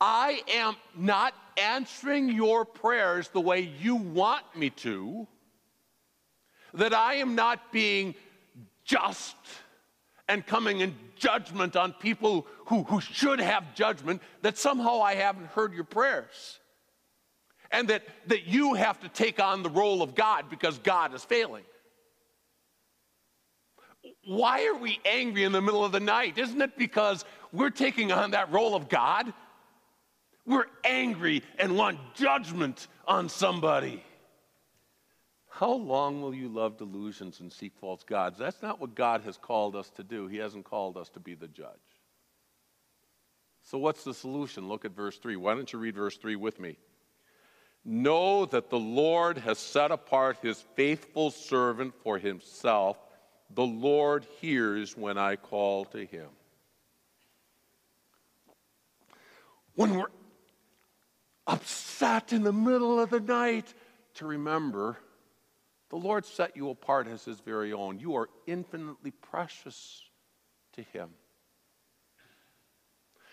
I 0.01 0.41
am 0.47 0.75
not 0.95 1.33
answering 1.57 2.29
your 2.29 2.65
prayers 2.65 3.29
the 3.29 3.41
way 3.41 3.71
you 3.79 3.95
want 3.95 4.43
me 4.55 4.69
to, 4.71 5.27
that 6.73 6.93
I 6.93 7.15
am 7.15 7.35
not 7.35 7.71
being 7.71 8.15
just 8.85 9.35
and 10.27 10.45
coming 10.45 10.79
in 10.81 10.95
judgment 11.15 11.75
on 11.75 11.91
people 11.93 12.47
who, 12.67 12.83
who 12.83 13.01
should 13.01 13.39
have 13.39 13.73
judgment, 13.73 14.21
that 14.43 14.57
somehow 14.57 15.01
I 15.01 15.15
haven't 15.15 15.47
heard 15.47 15.73
your 15.73 15.83
prayers. 15.83 16.59
And 17.71 17.87
that, 17.89 18.03
that 18.27 18.45
you 18.45 18.75
have 18.75 18.99
to 19.01 19.09
take 19.09 19.39
on 19.39 19.63
the 19.63 19.69
role 19.69 20.01
of 20.01 20.15
God 20.15 20.45
because 20.49 20.77
God 20.79 21.13
is 21.13 21.23
failing. 21.23 21.63
Why 24.29 24.67
are 24.67 24.77
we 24.77 24.99
angry 25.05 25.43
in 25.43 25.51
the 25.51 25.59
middle 25.59 25.83
of 25.83 25.91
the 25.91 25.99
night? 25.99 26.37
Isn't 26.37 26.61
it 26.61 26.77
because 26.77 27.25
we're 27.51 27.71
taking 27.71 28.11
on 28.11 28.29
that 28.31 28.51
role 28.51 28.75
of 28.75 28.87
God? 28.87 29.33
We're 30.45 30.67
angry 30.83 31.41
and 31.57 31.75
want 31.75 31.97
judgment 32.13 32.89
on 33.07 33.27
somebody. 33.27 34.03
How 35.49 35.71
long 35.71 36.21
will 36.21 36.35
you 36.35 36.47
love 36.47 36.77
delusions 36.77 37.39
and 37.39 37.51
seek 37.51 37.73
false 37.81 38.03
gods? 38.03 38.37
That's 38.37 38.61
not 38.61 38.79
what 38.79 38.93
God 38.93 39.21
has 39.23 39.35
called 39.35 39.75
us 39.75 39.89
to 39.95 40.03
do. 40.03 40.27
He 40.27 40.37
hasn't 40.37 40.63
called 40.63 40.95
us 40.95 41.09
to 41.09 41.19
be 41.19 41.33
the 41.33 41.47
judge. 41.47 41.73
So, 43.63 43.79
what's 43.79 44.03
the 44.03 44.13
solution? 44.13 44.69
Look 44.69 44.85
at 44.85 44.95
verse 44.95 45.17
3. 45.17 45.37
Why 45.37 45.55
don't 45.55 45.73
you 45.73 45.79
read 45.79 45.95
verse 45.95 46.17
3 46.17 46.35
with 46.35 46.59
me? 46.59 46.77
Know 47.83 48.45
that 48.45 48.69
the 48.69 48.77
Lord 48.77 49.39
has 49.39 49.57
set 49.57 49.89
apart 49.89 50.37
his 50.43 50.63
faithful 50.75 51.31
servant 51.31 51.95
for 52.03 52.19
himself. 52.19 52.99
The 53.55 53.65
Lord 53.65 54.25
hears 54.41 54.95
when 54.95 55.17
I 55.17 55.35
call 55.35 55.85
to 55.85 56.05
him. 56.05 56.27
When 59.75 59.95
we're 59.95 60.11
upset 61.47 62.33
in 62.33 62.43
the 62.43 62.53
middle 62.53 62.99
of 62.99 63.09
the 63.09 63.19
night 63.19 63.73
to 64.15 64.25
remember 64.25 64.97
the 65.89 65.95
Lord 65.97 66.25
set 66.25 66.55
you 66.55 66.69
apart 66.69 67.07
as 67.07 67.25
His 67.25 67.39
very 67.39 67.73
own. 67.73 67.99
You 67.99 68.15
are 68.15 68.29
infinitely 68.45 69.11
precious 69.11 70.03
to 70.73 70.83
Him. 70.83 71.09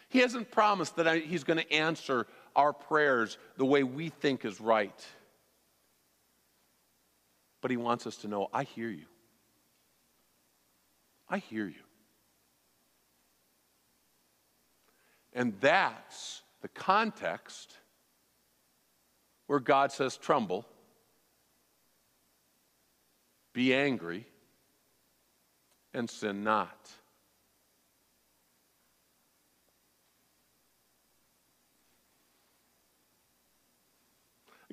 He 0.09 0.21
hasn't 0.21 0.51
promised 0.51 0.97
that 0.97 1.23
He's 1.23 1.45
going 1.45 1.59
to 1.59 1.73
answer 1.73 2.27
our 2.55 2.73
prayers 2.73 3.37
the 3.59 3.67
way 3.67 3.83
we 3.83 4.09
think 4.09 4.45
is 4.45 4.61
right. 4.61 5.07
But 7.61 7.71
He 7.71 7.77
wants 7.77 8.07
us 8.07 8.17
to 8.19 8.29
know 8.29 8.49
I 8.53 8.65
hear 8.65 8.89
you. 8.89 9.07
I 11.29 11.39
hear 11.39 11.67
you. 11.67 11.75
And 15.33 15.55
that's 15.61 16.43
the 16.63 16.69
context 16.69 17.77
where 19.47 19.61
God 19.61 19.93
says, 19.93 20.17
tremble, 20.17 20.65
be 23.53 23.75
angry, 23.75 24.27
and 25.93 26.09
sin 26.09 26.43
not. 26.43 26.91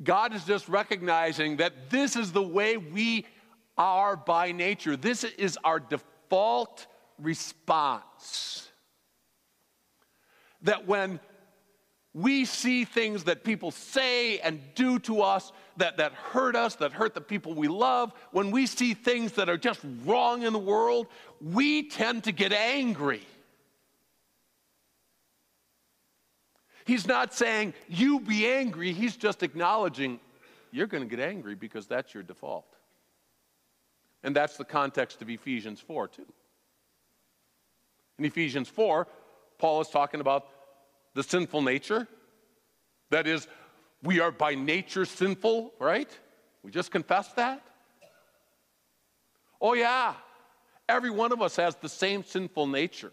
God 0.04 0.34
is 0.34 0.44
just 0.44 0.68
recognizing 0.68 1.58
that 1.58 1.90
this 1.90 2.16
is 2.16 2.32
the 2.32 2.44
way 2.44 2.78
we 2.78 3.26
are 3.78 4.16
by 4.16 4.52
nature. 4.52 4.98
This 4.98 5.24
is 5.24 5.58
our 5.64 5.80
default 6.34 6.88
response. 7.20 8.68
That 10.64 10.88
when 10.88 11.20
we 12.16 12.46
see 12.46 12.86
things 12.86 13.26
that 13.26 13.44
people 13.44 13.70
say 13.70 14.40
and 14.40 14.60
do 14.74 14.98
to 15.00 15.22
us 15.22 15.52
that, 15.78 15.98
that 15.98 16.14
hurt 16.14 16.56
us, 16.56 16.76
that 16.78 16.92
hurt 16.92 17.14
the 17.14 17.22
people 17.22 17.54
we 17.54 17.68
love, 17.68 18.14
when 18.32 18.50
we 18.50 18.66
see 18.66 18.96
things 18.96 19.34
that 19.34 19.48
are 19.48 19.58
just 19.58 19.80
wrong 20.06 20.42
in 20.42 20.54
the 20.54 20.60
world, 20.60 21.08
we 21.40 21.88
tend 21.90 22.24
to 22.24 22.32
get 22.32 22.52
angry. 22.52 23.22
He's 26.86 27.06
not 27.08 27.34
saying, 27.34 27.76
you 27.88 28.20
be 28.20 28.48
angry. 28.48 28.92
He's 28.92 29.16
just 29.16 29.44
acknowledging, 29.44 30.20
you're 30.72 30.88
going 30.88 31.08
to 31.08 31.16
get 31.16 31.24
angry 31.24 31.54
because 31.54 31.86
that's 31.86 32.14
your 32.14 32.24
default. 32.24 32.66
And 34.24 34.36
that's 34.36 34.58
the 34.58 34.66
context 34.66 35.22
of 35.22 35.30
Ephesians 35.30 35.80
4, 35.82 36.08
too. 36.08 36.26
In 38.18 38.26
Ephesians 38.26 38.70
4, 38.70 39.08
Paul 39.58 39.82
is 39.82 39.90
talking 39.90 40.22
about 40.22 40.48
the 41.14 41.24
sinful 41.24 41.62
nature. 41.62 42.08
That 43.10 43.28
is, 43.28 43.48
we 44.02 44.20
are 44.20 44.32
by 44.32 44.56
nature 44.56 45.06
sinful, 45.06 45.74
right? 45.80 46.10
We 46.64 46.72
just 46.72 46.92
confessed 46.92 47.36
that. 47.36 47.62
Oh, 49.60 49.74
yeah. 49.74 50.14
Every 50.88 51.10
one 51.10 51.32
of 51.32 51.42
us 51.42 51.56
has 51.58 51.76
the 51.76 51.90
same 51.90 52.24
sinful 52.24 52.68
nature. 52.68 53.12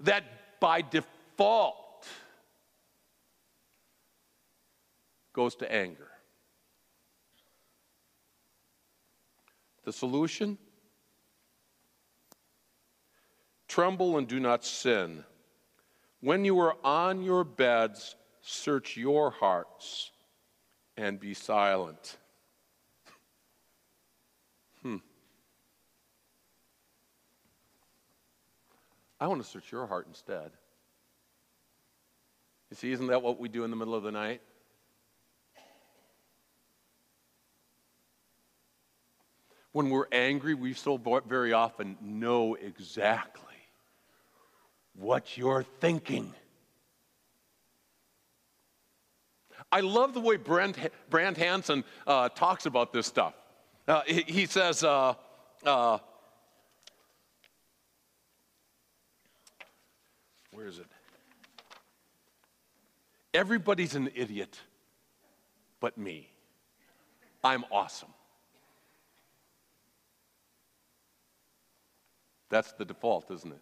That 0.00 0.24
by 0.60 0.82
default 0.82 2.06
goes 5.32 5.54
to 5.56 5.72
anger. 5.72 6.09
The 9.84 9.92
solution? 9.92 10.58
Tremble 13.68 14.18
and 14.18 14.26
do 14.26 14.40
not 14.40 14.64
sin. 14.64 15.24
When 16.20 16.44
you 16.44 16.58
are 16.58 16.76
on 16.84 17.22
your 17.22 17.44
beds, 17.44 18.16
search 18.42 18.96
your 18.96 19.30
hearts 19.30 20.10
and 20.96 21.18
be 21.18 21.34
silent. 21.34 22.18
Hmm. 24.82 24.96
I 29.18 29.26
want 29.26 29.42
to 29.42 29.48
search 29.48 29.70
your 29.72 29.86
heart 29.86 30.06
instead. 30.08 30.50
You 32.70 32.76
see, 32.76 32.92
isn't 32.92 33.08
that 33.08 33.22
what 33.22 33.40
we 33.40 33.48
do 33.48 33.64
in 33.64 33.70
the 33.70 33.76
middle 33.76 33.94
of 33.94 34.02
the 34.02 34.12
night? 34.12 34.42
When 39.72 39.90
we're 39.90 40.06
angry, 40.10 40.54
we 40.54 40.74
so 40.74 40.98
very 41.28 41.52
often 41.52 41.96
know 42.00 42.54
exactly 42.54 43.44
what 44.94 45.36
you're 45.36 45.64
thinking. 45.80 46.34
I 49.70 49.80
love 49.80 50.14
the 50.14 50.20
way 50.20 50.36
Brent, 50.36 50.76
Brant 51.08 51.36
Hansen 51.36 51.84
uh, 52.06 52.28
talks 52.30 52.66
about 52.66 52.92
this 52.92 53.06
stuff. 53.06 53.34
Uh, 53.86 54.02
he, 54.06 54.22
he, 54.26 54.46
says, 54.46 54.82
uh, 54.82 55.14
uh, 55.64 55.98
where 60.52 60.66
is 60.66 60.78
it? 60.78 60.86
Everybody's 63.32 63.94
an 63.94 64.10
idiot 64.14 64.58
but 65.80 65.96
me. 65.96 66.28
I'm 67.42 67.64
awesome. 67.70 68.10
That's 72.50 72.72
the 72.72 72.84
default, 72.84 73.30
isn't 73.30 73.52
it? 73.52 73.60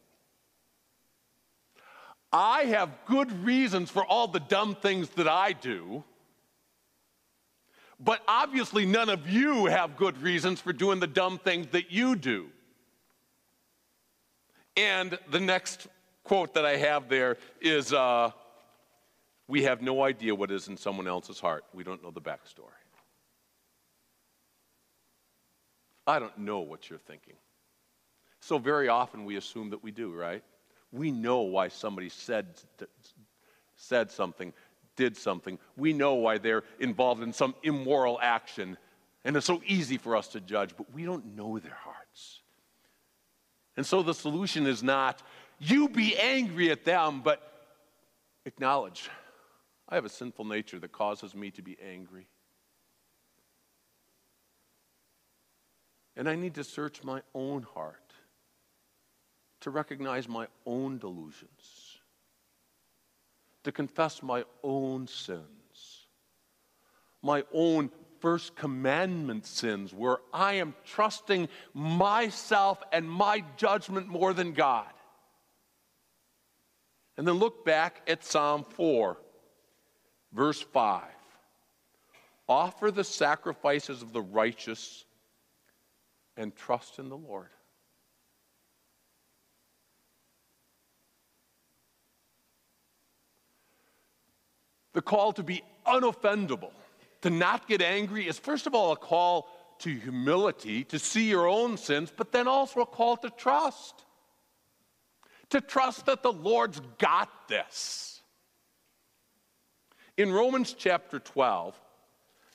I 2.32 2.64
have 2.64 2.90
good 3.06 3.44
reasons 3.44 3.90
for 3.90 4.04
all 4.04 4.28
the 4.28 4.40
dumb 4.40 4.74
things 4.74 5.08
that 5.10 5.28
I 5.28 5.52
do, 5.52 6.04
but 8.00 8.22
obviously 8.28 8.84
none 8.84 9.08
of 9.08 9.28
you 9.28 9.66
have 9.66 9.96
good 9.96 10.20
reasons 10.22 10.60
for 10.60 10.72
doing 10.72 11.00
the 11.00 11.06
dumb 11.06 11.38
things 11.38 11.68
that 11.68 11.90
you 11.90 12.16
do. 12.16 12.48
And 14.76 15.18
the 15.30 15.40
next 15.40 15.88
quote 16.22 16.54
that 16.54 16.64
I 16.64 16.76
have 16.76 17.08
there 17.08 17.38
is 17.60 17.92
uh, 17.92 18.30
We 19.48 19.62
have 19.64 19.80
no 19.80 20.02
idea 20.02 20.34
what 20.34 20.50
is 20.50 20.68
in 20.68 20.76
someone 20.76 21.08
else's 21.08 21.40
heart. 21.40 21.64
We 21.72 21.82
don't 21.82 22.02
know 22.02 22.10
the 22.10 22.20
backstory. 22.20 22.78
I 26.06 26.18
don't 26.18 26.38
know 26.38 26.60
what 26.60 26.88
you're 26.88 26.98
thinking. 26.98 27.34
So, 28.40 28.58
very 28.58 28.88
often 28.88 29.24
we 29.24 29.36
assume 29.36 29.70
that 29.70 29.82
we 29.82 29.90
do, 29.90 30.12
right? 30.12 30.42
We 30.92 31.10
know 31.10 31.40
why 31.40 31.68
somebody 31.68 32.08
said, 32.08 32.46
said 33.76 34.10
something, 34.10 34.52
did 34.96 35.16
something. 35.16 35.58
We 35.76 35.92
know 35.92 36.14
why 36.14 36.38
they're 36.38 36.64
involved 36.78 37.22
in 37.22 37.32
some 37.32 37.54
immoral 37.62 38.18
action. 38.20 38.76
And 39.24 39.36
it's 39.36 39.46
so 39.46 39.60
easy 39.66 39.98
for 39.98 40.16
us 40.16 40.28
to 40.28 40.40
judge, 40.40 40.76
but 40.76 40.92
we 40.94 41.04
don't 41.04 41.36
know 41.36 41.58
their 41.58 41.76
hearts. 41.82 42.40
And 43.76 43.84
so 43.84 44.02
the 44.02 44.14
solution 44.14 44.66
is 44.66 44.82
not, 44.82 45.22
you 45.58 45.88
be 45.88 46.16
angry 46.16 46.70
at 46.70 46.84
them, 46.84 47.20
but 47.22 47.40
acknowledge, 48.44 49.08
I 49.88 49.94
have 49.94 50.04
a 50.04 50.10
sinful 50.10 50.46
nature 50.46 50.78
that 50.78 50.92
causes 50.92 51.34
me 51.34 51.50
to 51.52 51.62
be 51.62 51.76
angry. 51.86 52.26
And 56.16 56.28
I 56.28 56.34
need 56.34 56.54
to 56.54 56.64
search 56.64 57.04
my 57.04 57.22
own 57.34 57.62
heart 57.62 58.07
to 59.60 59.70
recognize 59.70 60.28
my 60.28 60.46
own 60.66 60.98
delusions, 60.98 61.98
to 63.64 63.72
confess 63.72 64.22
my 64.22 64.44
own 64.62 65.06
sins, 65.06 66.06
my 67.22 67.44
own 67.52 67.90
first 68.20 68.56
commandment 68.56 69.46
sins, 69.46 69.92
where 69.92 70.18
I 70.32 70.54
am 70.54 70.74
trusting 70.84 71.48
myself 71.74 72.82
and 72.92 73.08
my 73.08 73.44
judgment 73.56 74.08
more 74.08 74.32
than 74.32 74.52
God. 74.52 74.86
And 77.16 77.26
then 77.26 77.34
look 77.34 77.64
back 77.64 78.02
at 78.06 78.24
Psalm 78.24 78.64
4, 78.70 79.18
verse 80.32 80.60
5. 80.60 81.02
Offer 82.48 82.90
the 82.90 83.04
sacrifices 83.04 84.02
of 84.02 84.12
the 84.12 84.22
righteous 84.22 85.04
and 86.36 86.54
trust 86.54 86.98
in 86.98 87.08
the 87.08 87.16
Lord. 87.16 87.48
The 94.98 95.02
call 95.02 95.32
to 95.34 95.44
be 95.44 95.62
unoffendable, 95.86 96.72
to 97.22 97.30
not 97.30 97.68
get 97.68 97.80
angry, 97.80 98.26
is 98.26 98.36
first 98.36 98.66
of 98.66 98.74
all 98.74 98.90
a 98.90 98.96
call 98.96 99.48
to 99.78 99.94
humility, 99.94 100.82
to 100.82 100.98
see 100.98 101.28
your 101.28 101.46
own 101.46 101.76
sins, 101.76 102.12
but 102.16 102.32
then 102.32 102.48
also 102.48 102.80
a 102.80 102.86
call 102.86 103.16
to 103.18 103.30
trust. 103.30 103.94
To 105.50 105.60
trust 105.60 106.06
that 106.06 106.24
the 106.24 106.32
Lord's 106.32 106.80
got 106.98 107.30
this. 107.46 108.22
In 110.16 110.32
Romans 110.32 110.74
chapter 110.76 111.20
12, 111.20 111.80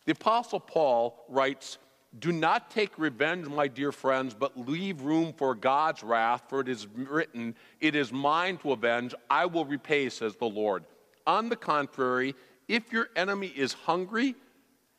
the 0.04 0.12
Apostle 0.12 0.60
Paul 0.60 1.24
writes, 1.30 1.78
Do 2.20 2.34
not 2.34 2.70
take 2.70 3.00
revenge, 3.00 3.48
my 3.48 3.70
dear 3.70 3.94
friends, 3.94 4.34
but 4.34 4.60
leave 4.60 5.00
room 5.00 5.32
for 5.32 5.56
God's 5.56 6.04
wrath, 6.04 6.44
for 6.50 6.60
it 6.60 6.68
is 6.68 6.88
written, 6.88 7.56
It 7.80 7.96
is 7.96 8.12
mine 8.12 8.58
to 8.58 8.74
avenge, 8.74 9.16
I 9.30 9.46
will 9.46 9.64
repay, 9.64 10.10
says 10.10 10.36
the 10.36 10.44
Lord. 10.44 10.84
On 11.26 11.50
the 11.50 11.56
contrary, 11.56 12.36
if 12.68 12.92
your 12.92 13.10
enemy 13.16 13.48
is 13.48 13.74
hungry, 13.74 14.36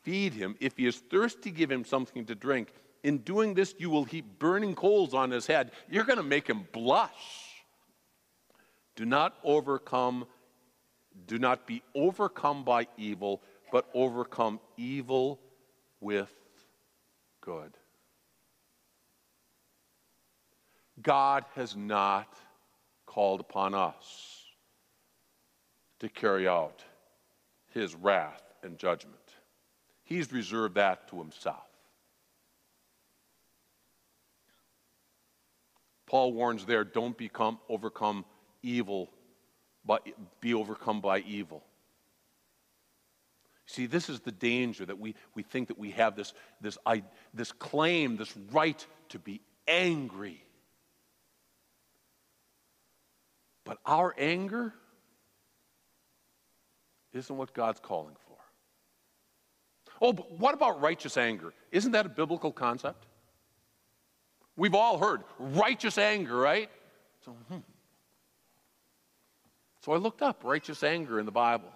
feed 0.03 0.33
him. 0.33 0.55
If 0.59 0.77
he 0.77 0.87
is 0.87 0.97
thirsty, 0.97 1.51
give 1.51 1.71
him 1.71 1.85
something 1.85 2.25
to 2.25 2.35
drink. 2.35 2.73
In 3.03 3.19
doing 3.19 3.53
this, 3.53 3.75
you 3.77 3.89
will 3.89 4.03
heap 4.03 4.25
burning 4.39 4.73
coals 4.75 5.13
on 5.13 5.31
his 5.31 5.45
head. 5.45 5.71
You're 5.89 6.03
going 6.05 6.17
to 6.17 6.23
make 6.23 6.47
him 6.47 6.67
blush. 6.71 7.11
Do 8.95 9.05
not 9.05 9.37
overcome, 9.43 10.25
Do 11.27 11.37
not 11.37 11.67
be 11.67 11.83
overcome 11.93 12.63
by 12.63 12.87
evil, 12.97 13.41
but 13.71 13.87
overcome 13.93 14.59
evil 14.77 15.39
with 15.99 16.33
good. 17.41 17.77
God 21.01 21.45
has 21.55 21.75
not 21.75 22.33
called 23.05 23.39
upon 23.39 23.75
us 23.75 24.34
to 26.05 26.09
carry 26.09 26.47
out 26.47 26.83
his 27.73 27.95
wrath 27.95 28.43
and 28.61 28.77
judgment. 28.77 29.15
He's 30.03 30.31
reserved 30.31 30.75
that 30.75 31.07
to 31.09 31.17
himself. 31.17 31.65
Paul 36.05 36.33
warns 36.33 36.65
there 36.65 36.83
don't 36.83 37.17
become 37.17 37.57
overcome 37.67 38.23
evil, 38.61 39.09
but 39.83 40.07
be 40.41 40.53
overcome 40.53 41.01
by 41.01 41.19
evil. 41.21 41.63
See, 43.65 43.87
this 43.87 44.07
is 44.07 44.19
the 44.19 44.31
danger 44.31 44.85
that 44.85 44.99
we, 44.99 45.15
we 45.33 45.41
think 45.41 45.69
that 45.69 45.79
we 45.79 45.89
have 45.91 46.15
this, 46.15 46.33
this, 46.61 46.77
I, 46.85 47.01
this 47.33 47.51
claim, 47.51 48.15
this 48.15 48.37
right 48.51 48.85
to 49.09 49.17
be 49.17 49.41
angry. 49.67 50.43
But 53.63 53.79
our 53.87 54.13
anger 54.19 54.75
isn't 57.15 57.35
what 57.35 57.53
God's 57.53 57.79
calling 57.79 58.15
for. 58.27 58.37
Oh, 60.01 60.13
but 60.13 60.31
what 60.39 60.53
about 60.53 60.81
righteous 60.81 61.17
anger? 61.17 61.53
Isn't 61.71 61.93
that 61.93 62.05
a 62.05 62.09
biblical 62.09 62.51
concept? 62.51 63.05
We've 64.57 64.75
all 64.75 64.97
heard 64.97 65.23
righteous 65.39 65.97
anger, 65.97 66.35
right? 66.35 66.69
So, 67.23 67.31
hmm. 67.49 67.57
so 69.81 69.93
I 69.93 69.97
looked 69.97 70.21
up 70.21 70.41
righteous 70.43 70.83
anger 70.83 71.19
in 71.19 71.25
the 71.25 71.31
Bible. 71.31 71.69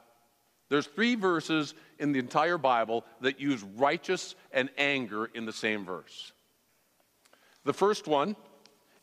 There's 0.69 0.85
three 0.85 1.15
verses 1.15 1.73
in 1.97 2.11
the 2.11 2.19
entire 2.19 2.57
Bible 2.57 3.03
that 3.21 3.39
use 3.39 3.63
righteous 3.63 4.35
and 4.51 4.69
anger 4.77 5.25
in 5.25 5.45
the 5.45 5.53
same 5.53 5.83
verse. 5.83 6.31
The 7.63 7.73
first 7.73 8.07
one 8.07 8.35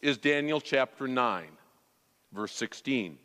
is 0.01 0.17
Daniel 0.17 0.61
chapter 0.61 1.09
9, 1.09 1.47
verse 2.33 2.53
16. 2.53 3.19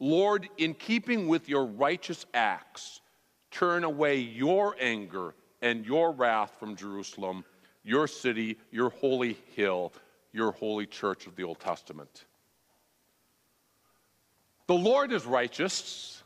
Lord, 0.00 0.48
in 0.58 0.74
keeping 0.74 1.26
with 1.26 1.48
your 1.48 1.64
righteous 1.64 2.24
acts, 2.32 3.00
turn 3.50 3.84
away 3.84 4.18
your 4.18 4.76
anger 4.80 5.34
and 5.60 5.84
your 5.84 6.12
wrath 6.12 6.52
from 6.60 6.76
Jerusalem, 6.76 7.44
your 7.82 8.06
city, 8.06 8.58
your 8.70 8.90
holy 8.90 9.38
hill, 9.56 9.92
your 10.32 10.52
holy 10.52 10.86
church 10.86 11.26
of 11.26 11.34
the 11.34 11.42
Old 11.42 11.58
Testament. 11.58 12.26
The 14.66 14.74
Lord 14.74 15.12
is 15.12 15.24
righteous, 15.24 16.22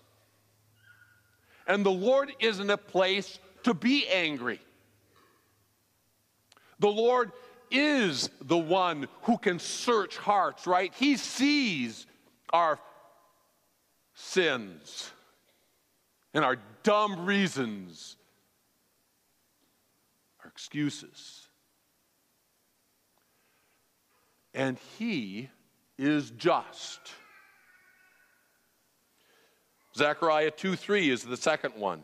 and 1.67 1.87
the 1.87 1.93
Lord 1.93 2.33
is 2.41 2.61
in 2.61 2.69
a 2.71 2.77
place 2.77 3.39
to 3.63 3.73
be 3.73 4.07
angry. 4.09 4.61
The 6.81 6.91
Lord 6.91 7.31
is 7.71 8.29
the 8.41 8.59
one 8.59 9.07
who 9.23 9.39
can 9.39 9.61
search 9.61 10.19
hearts, 10.19 10.67
right? 10.67 10.93
He 10.95 11.17
sees 11.17 12.07
our 12.53 12.79
sins 14.15 15.11
and 16.35 16.45
our 16.45 16.57
dumb 16.83 17.27
reasons, 17.27 18.17
our 20.43 20.49
excuses. 20.49 21.49
And 24.55 24.79
He 24.99 25.49
is 25.99 26.31
just. 26.31 27.01
Zechariah 29.97 30.51
2 30.51 30.77
3 30.77 31.11
is 31.11 31.23
the 31.23 31.37
second 31.37 31.75
one. 31.75 32.03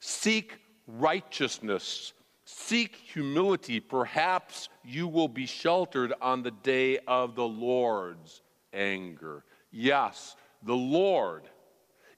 Seek 0.00 0.58
righteousness, 0.86 2.12
seek 2.44 2.96
humility. 2.96 3.78
Perhaps 3.78 4.68
you 4.84 5.06
will 5.06 5.28
be 5.28 5.46
sheltered 5.46 6.12
on 6.20 6.42
the 6.42 6.50
day 6.50 6.98
of 7.06 7.36
the 7.36 7.46
Lord's 7.46 8.42
anger. 8.72 9.44
Yes, 9.70 10.34
the 10.62 10.74
Lord 10.74 11.44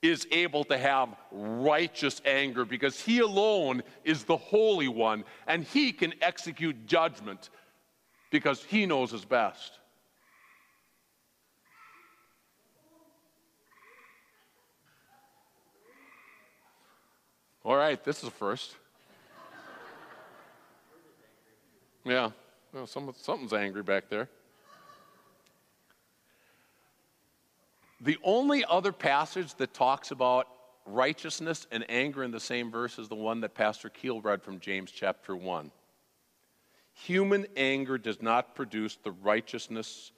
is 0.03 0.27
able 0.31 0.65
to 0.65 0.79
have 0.79 1.15
righteous 1.31 2.23
anger 2.25 2.65
because 2.65 3.01
he 3.01 3.19
alone 3.21 3.83
is 4.05 4.25
the 4.25 4.37
Holy 4.37 4.89
One 4.89 5.25
and 5.47 5.63
he 5.65 5.93
can 5.93 6.15
execute 6.23 6.87
judgment 6.87 7.51
because 8.31 8.65
he 8.65 8.87
knows 8.87 9.11
his 9.11 9.25
best. 9.25 9.73
All 17.63 17.77
right, 17.77 18.03
this 18.03 18.23
is 18.23 18.25
a 18.25 18.31
first. 18.31 18.75
Yeah, 22.05 22.31
well, 22.73 22.87
some, 22.87 23.13
something's 23.21 23.53
angry 23.53 23.83
back 23.83 24.09
there. 24.09 24.29
The 28.01 28.19
only 28.25 28.65
other 28.65 28.93
passage 28.93 29.55
that 29.57 29.75
talks 29.75 30.11
about 30.11 30.47
righteousness 30.87 31.67
and 31.71 31.85
anger 31.91 32.25
in 32.25 32.31
the 32.31 32.41
same 32.41 32.71
verse 32.71 32.99
is 32.99 33.09
the 33.09 33.15
one 33.15 33.41
that 33.43 33.55
Pastor 33.55 33.91
Keel 33.91 34.21
read 34.21 34.43
from 34.43 34.59
James 34.59 34.91
chapter 34.91 35.37
1. 35.37 35.71
Human 36.95 37.47
anger 37.57 37.99
does 37.99 38.23
not 38.23 38.55
produce 38.55 38.97
the 38.97 39.13
righteousness 39.13 40.13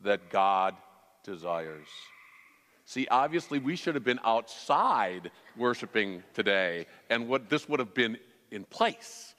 that 0.00 0.30
God 0.30 0.74
desires. 1.24 1.88
See, 2.86 3.06
obviously, 3.10 3.58
we 3.58 3.76
should 3.76 3.96
have 3.96 4.04
been 4.04 4.20
outside 4.24 5.30
worshiping 5.56 6.22
today, 6.34 6.86
and 7.10 7.28
what 7.28 7.50
this 7.50 7.68
would 7.68 7.80
have 7.80 7.94
been 7.94 8.16
in 8.50 8.64
place. 8.64 9.34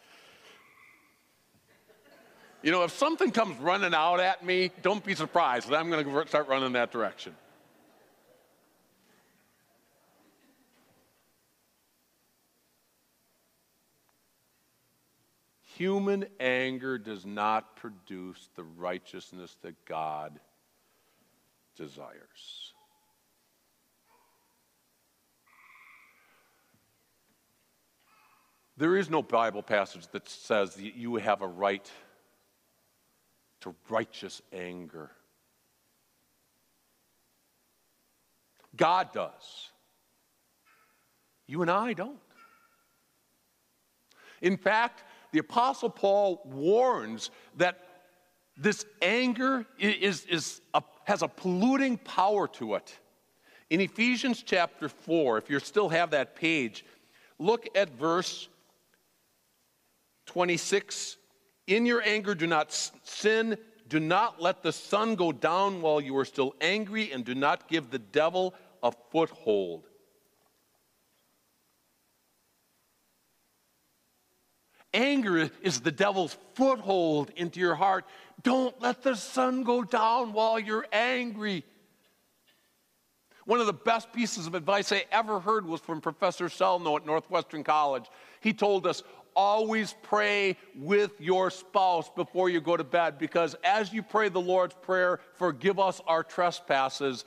You 2.62 2.72
know, 2.72 2.84
if 2.84 2.92
something 2.92 3.32
comes 3.32 3.58
running 3.60 3.94
out 3.94 4.20
at 4.20 4.44
me, 4.44 4.72
don't 4.82 5.04
be 5.04 5.16
surprised 5.16 5.70
that 5.70 5.78
I'm 5.78 5.90
going 5.90 6.04
to 6.04 6.28
start 6.28 6.48
running 6.48 6.74
that 6.74 6.92
direction. 6.92 7.34
Human 15.78 16.26
anger 16.40 16.98
does 16.98 17.24
not 17.24 17.76
produce 17.76 18.50
the 18.56 18.63
righteousness 18.63 19.56
that 19.62 19.86
God 19.86 20.40
desires. 21.76 22.74
There 28.78 28.98
is 28.98 29.12
no 29.12 29.22
Bible 29.22 29.62
passage 29.62 30.08
that 30.13 30.28
says 30.28 30.74
that 30.74 30.96
you 30.96 31.18
have 31.18 31.44
a 31.44 31.48
right 31.48 31.88
to 33.62 33.76
righteous 33.88 34.42
anger. 34.52 35.12
God 38.76 39.13
does. 39.13 39.70
You 41.46 41.62
and 41.62 41.70
I 41.70 41.94
don't. 41.94 42.18
In 44.42 44.58
fact, 44.58 45.04
the 45.32 45.40
Apostle 45.40 45.90
Paul 45.90 46.42
warns 46.46 47.32
that 47.58 47.80
this 48.56 48.86
anger 49.02 49.66
is, 49.78 50.26
is 50.26 50.62
a, 50.74 50.82
has 51.04 51.22
a 51.22 51.28
polluting 51.28 51.98
power 51.98 52.48
to 52.48 52.76
it. 52.76 52.98
In 53.70 53.82
Ephesians 53.82 54.44
chapter 54.44 54.90
4, 54.90 55.38
if 55.38 55.50
you 55.50 55.60
still 55.60 55.90
have 55.90 56.12
that 56.12 56.36
page, 56.36 56.86
look 57.38 57.68
at 57.76 57.90
verse 57.98 58.48
26. 60.28 61.18
In 61.68 61.86
your 61.86 62.02
anger, 62.02 62.34
do 62.34 62.48
not 62.48 62.72
sin. 63.04 63.58
Do 63.90 64.00
not 64.00 64.42
let 64.42 64.63
the 64.63 64.72
sun 64.72 65.16
go 65.16 65.32
down 65.32 65.82
while 65.82 66.02
you 66.02 66.16
are 66.18 66.26
still 66.26 66.56
angry, 66.62 67.12
and 67.12 67.24
do 67.24 67.36
not 67.36 67.68
give 67.68 67.90
the 67.90 68.00
devil 68.00 68.54
a 68.84 68.92
foothold. 69.12 69.87
Anger 74.98 75.52
is 75.62 75.82
the 75.82 75.92
devil's 75.92 76.36
foothold 76.56 77.32
into 77.36 77.60
your 77.60 77.76
heart. 77.76 78.04
Don't 78.42 78.82
let 78.82 79.04
the 79.04 79.16
sun 79.16 79.62
go 79.62 79.84
down 79.84 80.34
while 80.34 80.60
you're 80.60 80.88
angry. 80.92 81.64
One 83.46 83.60
of 83.60 83.68
the 83.68 83.74
best 83.74 84.12
pieces 84.12 84.48
of 84.48 84.56
advice 84.56 84.92
I 84.92 85.06
ever 85.12 85.40
heard 85.40 85.68
was 85.68 85.82
from 85.82 86.02
Professor 86.02 86.46
Selno 86.46 86.98
at 86.98 87.06
Northwestern 87.06 87.64
College. 87.64 88.06
He 88.42 88.54
told 88.54 88.88
us, 88.88 89.04
always 89.36 89.94
pray 90.02 90.58
with 90.76 91.12
your 91.22 91.52
spouse 91.52 92.10
before 92.10 92.50
you 92.50 92.60
go 92.60 92.76
to 92.76 92.84
bed 92.84 93.20
because 93.20 93.56
as 93.64 93.94
you 93.94 94.02
pray 94.02 94.30
the 94.30 94.42
Lord's 94.42 94.76
Prayer, 94.82 95.20
forgive 95.36 95.78
us 95.78 96.02
our 96.08 96.24
trespasses, 96.24 97.24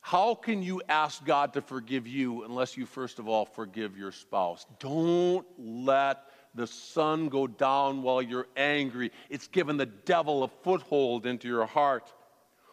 how 0.00 0.36
can 0.36 0.62
you 0.62 0.80
ask 0.88 1.24
God 1.24 1.52
to 1.54 1.60
forgive 1.60 2.06
you 2.06 2.44
unless 2.44 2.76
you 2.76 2.86
first 2.86 3.18
of 3.18 3.28
all 3.28 3.44
forgive 3.44 3.98
your 3.98 4.12
spouse? 4.12 4.66
Don't 4.78 5.44
let 5.58 6.22
the 6.54 6.66
sun 6.66 7.28
go 7.28 7.46
down 7.46 8.02
while 8.02 8.20
you're 8.20 8.48
angry. 8.56 9.10
It's 9.30 9.46
given 9.46 9.76
the 9.76 9.86
devil 9.86 10.44
a 10.44 10.48
foothold 10.48 11.26
into 11.26 11.48
your 11.48 11.66
heart. 11.66 12.12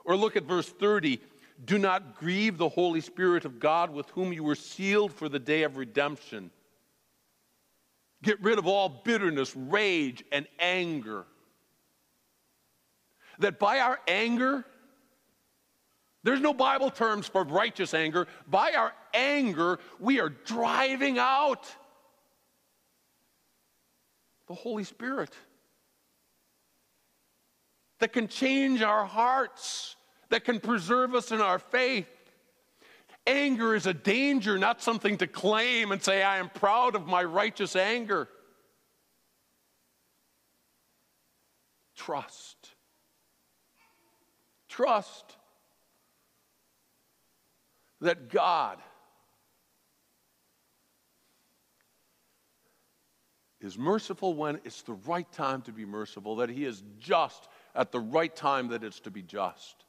Or 0.03 0.15
look 0.17 0.35
at 0.35 0.43
verse 0.43 0.67
30. 0.67 1.21
Do 1.65 1.77
not 1.77 2.15
grieve 2.15 2.57
the 2.57 2.69
Holy 2.69 3.01
Spirit 3.01 3.45
of 3.45 3.59
God 3.59 3.91
with 3.91 4.09
whom 4.11 4.33
you 4.33 4.43
were 4.43 4.55
sealed 4.55 5.13
for 5.13 5.29
the 5.29 5.39
day 5.39 5.63
of 5.63 5.77
redemption. 5.77 6.51
Get 8.21 8.41
rid 8.41 8.57
of 8.57 8.67
all 8.67 8.89
bitterness, 8.89 9.55
rage, 9.55 10.23
and 10.31 10.47
anger. 10.59 11.25
That 13.39 13.59
by 13.59 13.79
our 13.79 13.99
anger, 14.07 14.65
there's 16.23 16.41
no 16.41 16.53
Bible 16.53 16.89
terms 16.91 17.27
for 17.27 17.43
righteous 17.45 17.93
anger. 17.93 18.27
By 18.47 18.73
our 18.73 18.93
anger, 19.13 19.79
we 19.99 20.19
are 20.19 20.29
driving 20.29 21.17
out 21.17 21.65
the 24.49 24.55
Holy 24.55 24.83
Spirit 24.83 25.29
that 27.99 28.11
can 28.11 28.27
change 28.27 28.81
our 28.81 29.05
hearts, 29.05 29.95
that 30.29 30.43
can 30.43 30.59
preserve 30.59 31.13
us 31.13 31.31
in 31.31 31.39
our 31.39 31.59
faith. 31.59 32.07
Anger 33.27 33.75
is 33.75 33.85
a 33.85 33.93
danger, 33.93 34.57
not 34.57 34.81
something 34.81 35.17
to 35.17 35.27
claim 35.27 35.91
and 35.91 36.01
say, 36.01 36.23
I 36.23 36.37
am 36.37 36.49
proud 36.49 36.95
of 36.95 37.05
my 37.05 37.23
righteous 37.23 37.75
anger. 37.75 38.27
Trust. 41.95 42.57
Trust 44.67 45.37
that 48.01 48.29
God 48.29 48.79
is 53.61 53.77
merciful 53.77 54.33
when 54.33 54.59
it's 54.63 54.81
the 54.83 54.93
right 54.93 55.29
time 55.31 55.61
to 55.63 55.71
be 55.71 55.85
merciful, 55.85 56.37
that 56.37 56.49
He 56.49 56.65
is 56.65 56.83
just 56.99 57.47
at 57.75 57.91
the 57.91 57.99
right 57.99 58.33
time 58.33 58.69
that 58.69 58.83
it's 58.83 58.99
to 59.01 59.11
be 59.11 59.21
just, 59.21 59.85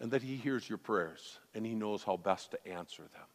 and 0.00 0.10
that 0.12 0.22
He 0.22 0.36
hears 0.36 0.68
your 0.68 0.78
prayers 0.78 1.38
and 1.54 1.66
He 1.66 1.74
knows 1.74 2.02
how 2.02 2.16
best 2.16 2.52
to 2.52 2.68
answer 2.68 3.02
them. 3.02 3.26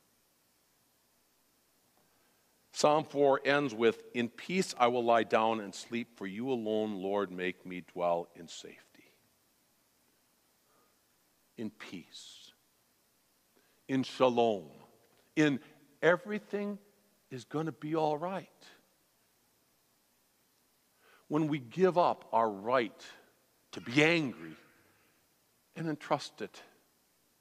Psalm 2.74 3.04
4 3.04 3.42
ends 3.46 3.74
with 3.74 4.02
In 4.16 4.30
peace 4.30 4.74
I 4.80 4.88
will 4.88 5.04
lie 5.04 5.24
down 5.24 5.60
and 5.60 5.74
sleep, 5.74 6.18
for 6.18 6.26
you 6.26 6.50
alone, 6.50 6.96
Lord, 6.96 7.32
make 7.32 7.66
me 7.66 7.84
dwell 7.94 8.30
in 8.36 8.48
safety. 8.48 8.80
In 11.56 11.70
peace, 11.70 12.52
in 13.88 14.02
shalom, 14.02 14.66
in 15.36 15.60
everything 16.02 16.80
is 17.30 17.46
going 17.46 17.68
to 17.68 17.72
be 17.72 17.96
all 17.96 18.18
right. 18.18 18.50
When 21.34 21.48
we 21.48 21.58
give 21.58 21.98
up 21.98 22.26
our 22.32 22.48
right 22.48 23.02
to 23.72 23.82
be 23.82 24.04
angry 24.04 24.56
and 25.76 25.89
entrust 25.89 26.43
it 26.43 26.62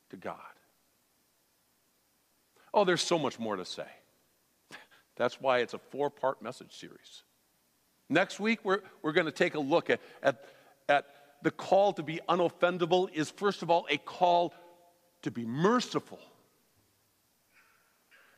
to 0.09 0.17
God. 0.17 0.39
Oh, 2.73 2.87
there's 2.87 3.03
so 3.03 3.19
much 3.19 3.39
more 3.39 3.57
to 3.57 3.67
say. 3.67 3.89
That's 5.17 5.43
why 5.43 5.59
it's 5.59 5.75
a 5.75 5.79
four 5.79 6.09
part 6.09 6.41
message 6.41 6.73
series. 6.75 7.25
Next 8.09 8.41
week, 8.41 8.61
we're, 8.65 8.81
we're 9.03 9.13
going 9.13 9.27
to 9.27 9.31
take 9.31 9.57
a 9.57 9.61
look 9.61 9.91
at, 9.91 10.01
at, 10.23 10.43
at 10.89 11.05
the 11.43 11.51
call 11.51 11.93
to 11.93 12.03
be 12.03 12.19
unoffendable, 12.31 13.13
is 13.13 13.31
first 13.31 13.61
of 13.61 13.69
all 13.69 13.87
a 13.91 13.99
call 13.99 14.55
to 15.21 15.31
be 15.31 15.45
merciful. 15.45 16.19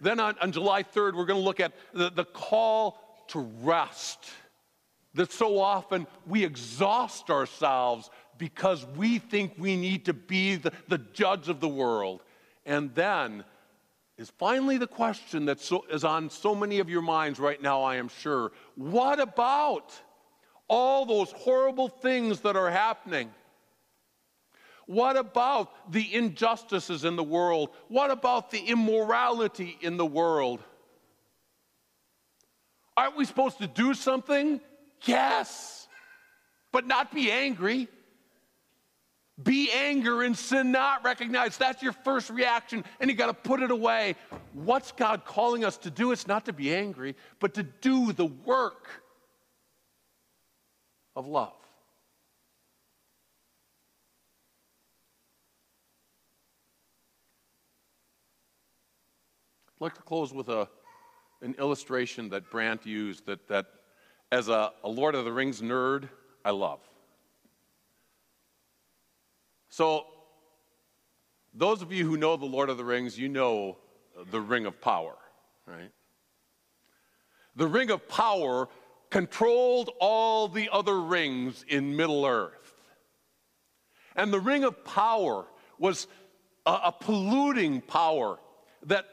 Then 0.01 0.19
on, 0.19 0.35
on 0.41 0.51
July 0.51 0.83
3rd, 0.83 1.15
we're 1.15 1.27
going 1.27 1.39
to 1.39 1.45
look 1.45 1.61
at 1.61 1.75
the, 1.93 2.11
the 2.11 2.25
call 2.25 2.99
to 3.29 3.39
rest 3.39 4.33
that 5.15 5.33
so 5.33 5.59
often 5.59 6.07
we 6.27 6.45
exhaust 6.45 7.31
ourselves 7.31 8.11
because 8.39 8.85
we 8.97 9.19
think 9.19 9.55
we 9.59 9.77
need 9.77 10.07
to 10.07 10.13
be 10.13 10.57
the, 10.57 10.73
the 10.89 10.99
judge 10.99 11.49
of 11.49 11.61
the 11.61 11.69
world. 11.69 12.23
And 12.67 12.95
then 12.95 13.45
is 14.17 14.31
finally 14.39 14.79
the 14.79 14.87
question 14.87 15.47
that 15.47 15.61
so, 15.61 15.85
is 15.91 16.05
on 16.05 16.31
so 16.31 16.55
many 16.55 16.79
of 16.79 16.89
your 16.89 17.03
minds 17.03 17.39
right 17.39 17.61
now, 17.61 17.83
I 17.83 17.97
am 17.97 18.09
sure. 18.09 18.53
What 18.77 19.21
about 19.21 19.93
all 20.69 21.05
those 21.05 21.33
horrible 21.33 21.89
things 21.89 22.41
that 22.41 22.57
are 22.57 22.71
happening? 22.71 23.31
What 24.87 25.17
about 25.17 25.93
the 25.93 26.15
injustices 26.15 27.05
in 27.05 27.17
the 27.17 27.25
world? 27.25 27.71
What 27.89 28.11
about 28.11 28.51
the 28.51 28.61
immorality 28.61 29.79
in 29.81 29.97
the 29.97 30.07
world? 30.07 30.63
Aren't 32.97 33.17
we 33.17 33.25
supposed 33.25 33.59
to 33.59 33.67
do 33.67 33.95
something? 33.95 34.61
Yes, 35.05 35.87
but 36.73 36.87
not 36.87 37.13
be 37.13 37.31
angry. 37.31 37.89
Be 39.43 39.71
anger 39.73 40.23
and 40.23 40.39
sin 40.39 40.71
not 40.71 41.05
recognize. 41.05 41.57
That's 41.57 41.83
your 41.83 41.93
first 41.93 42.31
reaction, 42.31 42.85
and 43.01 43.11
you 43.11 43.17
got 43.17 43.27
to 43.27 43.35
put 43.35 43.63
it 43.63 43.73
away. 43.73 44.15
What's 44.53 44.93
God 44.93 45.25
calling 45.25 45.65
us 45.65 45.77
to 45.79 45.91
do? 45.91 46.13
It's 46.13 46.29
not 46.29 46.45
to 46.45 46.53
be 46.53 46.75
angry, 46.75 47.17
but 47.41 47.55
to 47.55 47.65
do 47.65 48.13
the 48.13 48.27
work 48.27 48.89
of 51.17 51.27
love. 51.27 51.53
I'd 59.77 59.81
like 59.81 59.95
to 59.95 60.03
close 60.03 60.33
with 60.33 60.49
a, 60.49 60.69
an 61.43 61.57
illustration 61.59 62.29
that 62.29 62.49
Brant 62.51 62.87
used 62.87 63.27
that, 63.27 63.49
that 63.49 63.67
as 64.35 64.49
a, 64.49 64.73
a 64.83 64.89
Lord 64.89 65.15
of 65.15 65.25
the 65.25 65.33
Rings 65.33 65.63
nerd, 65.63 66.09
I 66.45 66.51
love. 66.51 66.81
So, 69.69 70.07
those 71.55 71.83
of 71.83 71.93
you 71.93 72.05
who 72.05 72.17
know 72.17 72.37
the 72.37 72.45
Lord 72.45 72.69
of 72.69 72.77
the 72.77 72.85
Rings, 72.85 73.17
you 73.17 73.29
know 73.29 73.77
the 74.33 74.41
Ring 74.41 74.67
of 74.67 74.81
Power, 74.81 75.15
right? 75.69 75.93
The 77.55 77.69
Ring 77.69 77.93
of 77.93 78.09
Power 78.09 78.69
controlled 79.09 79.91
all 80.01 80.49
the 80.49 80.69
other 80.73 81.01
rings 81.01 81.65
in 81.69 81.95
Middle 81.95 82.27
Earth. 82.27 82.75
And 84.17 84.33
the 84.33 84.41
Ring 84.41 84.65
of 84.65 84.85
Power 84.85 85.47
was 85.79 86.09
a, 86.67 86.73
a 86.87 86.93
polluting 86.93 87.83
power 87.83 88.41
that 88.87 89.07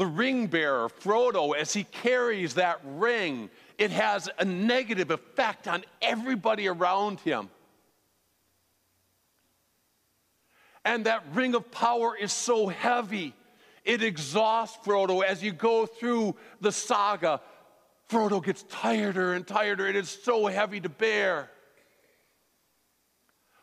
the 0.00 0.06
ring 0.06 0.46
bearer, 0.46 0.88
Frodo, 0.88 1.54
as 1.54 1.74
he 1.74 1.84
carries 1.84 2.54
that 2.54 2.80
ring, 2.84 3.50
it 3.80 3.90
has 3.90 4.28
a 4.38 4.44
negative 4.44 5.10
effect 5.10 5.66
on 5.66 5.82
everybody 6.02 6.68
around 6.68 7.18
him. 7.20 7.48
And 10.84 11.06
that 11.06 11.24
ring 11.32 11.54
of 11.54 11.70
power 11.70 12.14
is 12.14 12.30
so 12.30 12.68
heavy, 12.68 13.34
it 13.82 14.02
exhausts 14.02 14.78
Frodo 14.86 15.24
as 15.24 15.42
you 15.42 15.52
go 15.52 15.86
through 15.86 16.36
the 16.60 16.70
saga. 16.70 17.40
Frodo 18.10 18.44
gets 18.44 18.64
tireder 18.64 19.32
and 19.32 19.46
tireder. 19.46 19.88
It 19.88 19.96
is 19.96 20.10
so 20.10 20.46
heavy 20.46 20.80
to 20.80 20.90
bear. 20.90 21.50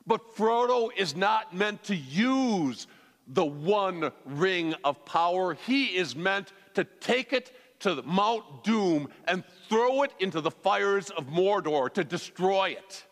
But 0.07 0.35
Frodo 0.35 0.89
is 0.97 1.15
not 1.15 1.55
meant 1.55 1.83
to 1.83 1.95
use 1.95 2.87
the 3.27 3.45
one 3.45 4.11
ring 4.25 4.73
of 4.83 5.05
power. 5.05 5.53
He 5.53 5.95
is 5.95 6.15
meant 6.15 6.53
to 6.73 6.85
take 6.85 7.33
it 7.33 7.51
to 7.79 8.01
Mount 8.03 8.63
Doom 8.63 9.09
and 9.27 9.43
throw 9.69 10.03
it 10.03 10.11
into 10.19 10.41
the 10.41 10.51
fires 10.51 11.09
of 11.11 11.27
Mordor 11.27 11.93
to 11.93 12.03
destroy 12.03 12.69
it. 12.69 13.05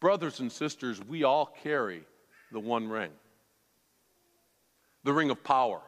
Brothers 0.00 0.40
and 0.40 0.50
sisters, 0.50 1.00
we 1.08 1.24
all 1.24 1.46
carry 1.62 2.02
the 2.52 2.60
one 2.60 2.88
ring 2.88 3.10
the 5.04 5.12
ring 5.12 5.30
of 5.30 5.42
power. 5.42 5.80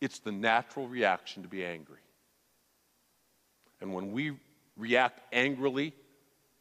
It's 0.00 0.18
the 0.18 0.32
natural 0.32 0.88
reaction 0.88 1.42
to 1.44 1.48
be 1.48 1.64
angry. 1.64 2.00
And 3.80 3.94
when 3.94 4.10
we 4.10 4.32
react 4.76 5.22
angrily 5.32 5.94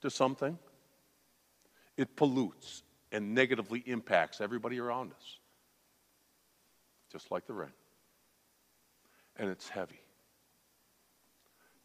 to 0.01 0.12
something, 0.12 0.60
it 1.95 2.15
pollutes 2.15 2.84
and 3.12 3.34
negatively 3.34 3.84
impacts 3.88 4.41
everybody 4.41 4.80
around 4.80 5.12
us 5.13 5.39
just 7.17 7.32
like 7.32 7.47
the 7.47 7.53
ring. 7.53 7.71
And 9.38 9.49
it's 9.49 9.67
heavy. 9.67 9.99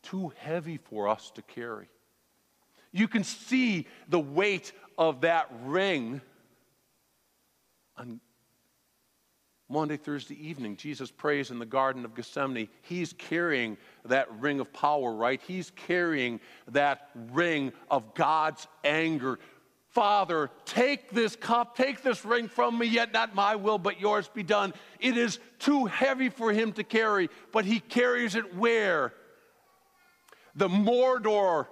Too 0.02 0.30
heavy 0.36 0.76
for 0.76 1.08
us 1.08 1.30
to 1.36 1.42
carry. 1.42 1.88
You 2.92 3.08
can 3.08 3.24
see 3.24 3.86
the 4.10 4.20
weight 4.20 4.72
of 4.98 5.22
that 5.22 5.50
ring 5.64 6.20
on 7.96 8.20
Maundy, 9.70 9.96
Thursday 9.96 10.34
evening. 10.34 10.76
Jesus 10.76 11.10
prays 11.10 11.50
in 11.50 11.58
the 11.58 11.64
Garden 11.64 12.04
of 12.04 12.14
Gethsemane. 12.14 12.68
He's 12.82 13.14
carrying 13.14 13.78
that 14.04 14.30
ring 14.38 14.60
of 14.60 14.70
power, 14.74 15.14
right? 15.14 15.40
He's 15.40 15.70
carrying 15.70 16.40
that 16.72 17.08
ring 17.32 17.72
of 17.90 18.12
God's 18.12 18.66
anger 18.84 19.38
Father, 19.92 20.50
take 20.64 21.10
this 21.10 21.36
cup, 21.36 21.76
take 21.76 22.02
this 22.02 22.24
ring 22.24 22.48
from 22.48 22.78
me, 22.78 22.86
yet 22.86 23.12
not 23.12 23.34
my 23.34 23.56
will, 23.56 23.76
but 23.76 24.00
yours 24.00 24.26
be 24.26 24.42
done. 24.42 24.72
It 24.98 25.18
is 25.18 25.38
too 25.58 25.84
heavy 25.84 26.30
for 26.30 26.50
him 26.50 26.72
to 26.72 26.84
carry, 26.84 27.28
but 27.52 27.66
he 27.66 27.78
carries 27.78 28.34
it 28.34 28.56
where? 28.56 29.12
The 30.54 30.68
Mordor, 30.68 31.66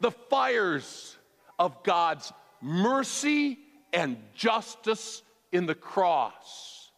the 0.00 0.10
fires 0.10 1.16
of 1.58 1.82
God's 1.82 2.32
mercy 2.62 3.58
and 3.92 4.16
justice 4.34 5.22
in 5.52 5.66
the 5.66 5.74
cross. 5.74 6.90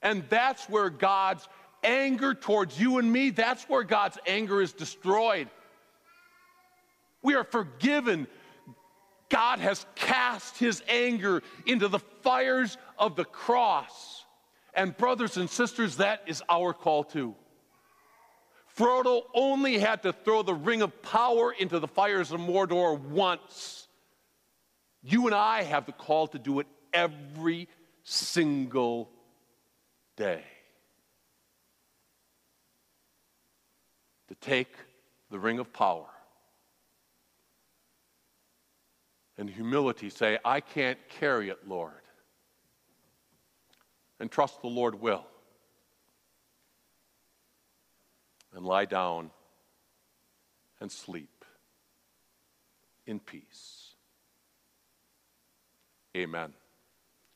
And 0.00 0.24
that's 0.28 0.68
where 0.68 0.90
God's 0.90 1.48
anger 1.82 2.34
towards 2.34 2.78
you 2.78 2.98
and 2.98 3.12
me, 3.12 3.30
that's 3.30 3.64
where 3.64 3.82
God's 3.82 4.18
anger 4.28 4.62
is 4.62 4.72
destroyed. 4.72 5.48
We 7.22 7.34
are 7.34 7.44
forgiven. 7.44 8.28
God 9.32 9.60
has 9.60 9.86
cast 9.94 10.58
his 10.58 10.82
anger 10.86 11.42
into 11.64 11.88
the 11.88 11.98
fires 11.98 12.76
of 12.98 13.16
the 13.16 13.24
cross. 13.24 14.26
And, 14.74 14.94
brothers 14.94 15.38
and 15.38 15.48
sisters, 15.48 15.96
that 15.96 16.22
is 16.26 16.42
our 16.50 16.74
call 16.74 17.02
too. 17.02 17.34
Frodo 18.76 19.22
only 19.34 19.78
had 19.78 20.02
to 20.02 20.12
throw 20.12 20.42
the 20.42 20.54
ring 20.54 20.82
of 20.82 21.00
power 21.00 21.50
into 21.50 21.78
the 21.78 21.88
fires 21.88 22.30
of 22.30 22.40
Mordor 22.40 23.00
once. 23.00 23.88
You 25.02 25.26
and 25.26 25.34
I 25.34 25.62
have 25.62 25.86
the 25.86 25.92
call 25.92 26.26
to 26.28 26.38
do 26.38 26.60
it 26.60 26.66
every 26.92 27.68
single 28.04 29.10
day. 30.16 30.44
To 34.28 34.34
take 34.34 34.74
the 35.30 35.38
ring 35.38 35.58
of 35.58 35.72
power 35.72 36.11
and 39.42 39.50
humility 39.50 40.08
say, 40.08 40.38
I 40.44 40.60
can't 40.60 41.00
carry 41.08 41.50
it, 41.50 41.66
Lord. 41.66 41.90
And 44.20 44.30
trust 44.30 44.62
the 44.62 44.68
Lord 44.68 45.00
will. 45.00 45.26
And 48.54 48.64
lie 48.64 48.84
down 48.84 49.32
and 50.80 50.92
sleep 50.92 51.44
in 53.04 53.18
peace. 53.18 53.94
Amen. 56.16 56.52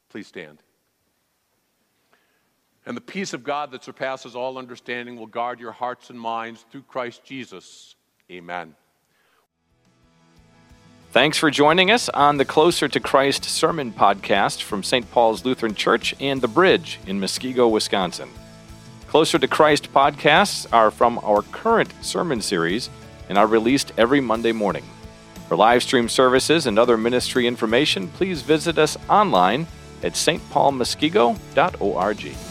Please 0.08 0.28
stand. 0.28 0.62
And 2.86 2.96
the 2.96 3.00
peace 3.00 3.32
of 3.34 3.42
God 3.42 3.72
that 3.72 3.82
surpasses 3.82 4.36
all 4.36 4.58
understanding 4.58 5.16
will 5.16 5.26
guard 5.26 5.58
your 5.58 5.72
hearts 5.72 6.10
and 6.10 6.20
minds 6.20 6.64
through 6.70 6.82
Christ 6.82 7.24
Jesus. 7.24 7.96
Amen. 8.30 8.76
Thanks 11.16 11.38
for 11.38 11.50
joining 11.50 11.90
us 11.90 12.10
on 12.10 12.36
the 12.36 12.44
Closer 12.44 12.88
to 12.88 13.00
Christ 13.00 13.46
Sermon 13.46 13.90
Podcast 13.90 14.60
from 14.60 14.82
St. 14.82 15.10
Paul's 15.10 15.46
Lutheran 15.46 15.74
Church 15.74 16.14
and 16.20 16.42
The 16.42 16.46
Bridge 16.46 17.00
in 17.06 17.18
Muskego, 17.18 17.70
Wisconsin. 17.70 18.28
Closer 19.06 19.38
to 19.38 19.48
Christ 19.48 19.90
podcasts 19.94 20.66
are 20.74 20.90
from 20.90 21.18
our 21.24 21.40
current 21.40 21.90
sermon 22.02 22.42
series 22.42 22.90
and 23.30 23.38
are 23.38 23.46
released 23.46 23.94
every 23.96 24.20
Monday 24.20 24.52
morning. 24.52 24.84
For 25.48 25.56
live 25.56 25.82
stream 25.82 26.10
services 26.10 26.66
and 26.66 26.78
other 26.78 26.98
ministry 26.98 27.46
information, 27.46 28.08
please 28.08 28.42
visit 28.42 28.76
us 28.76 28.98
online 29.08 29.66
at 30.02 30.12
stpaulmuskego.org. 30.12 32.45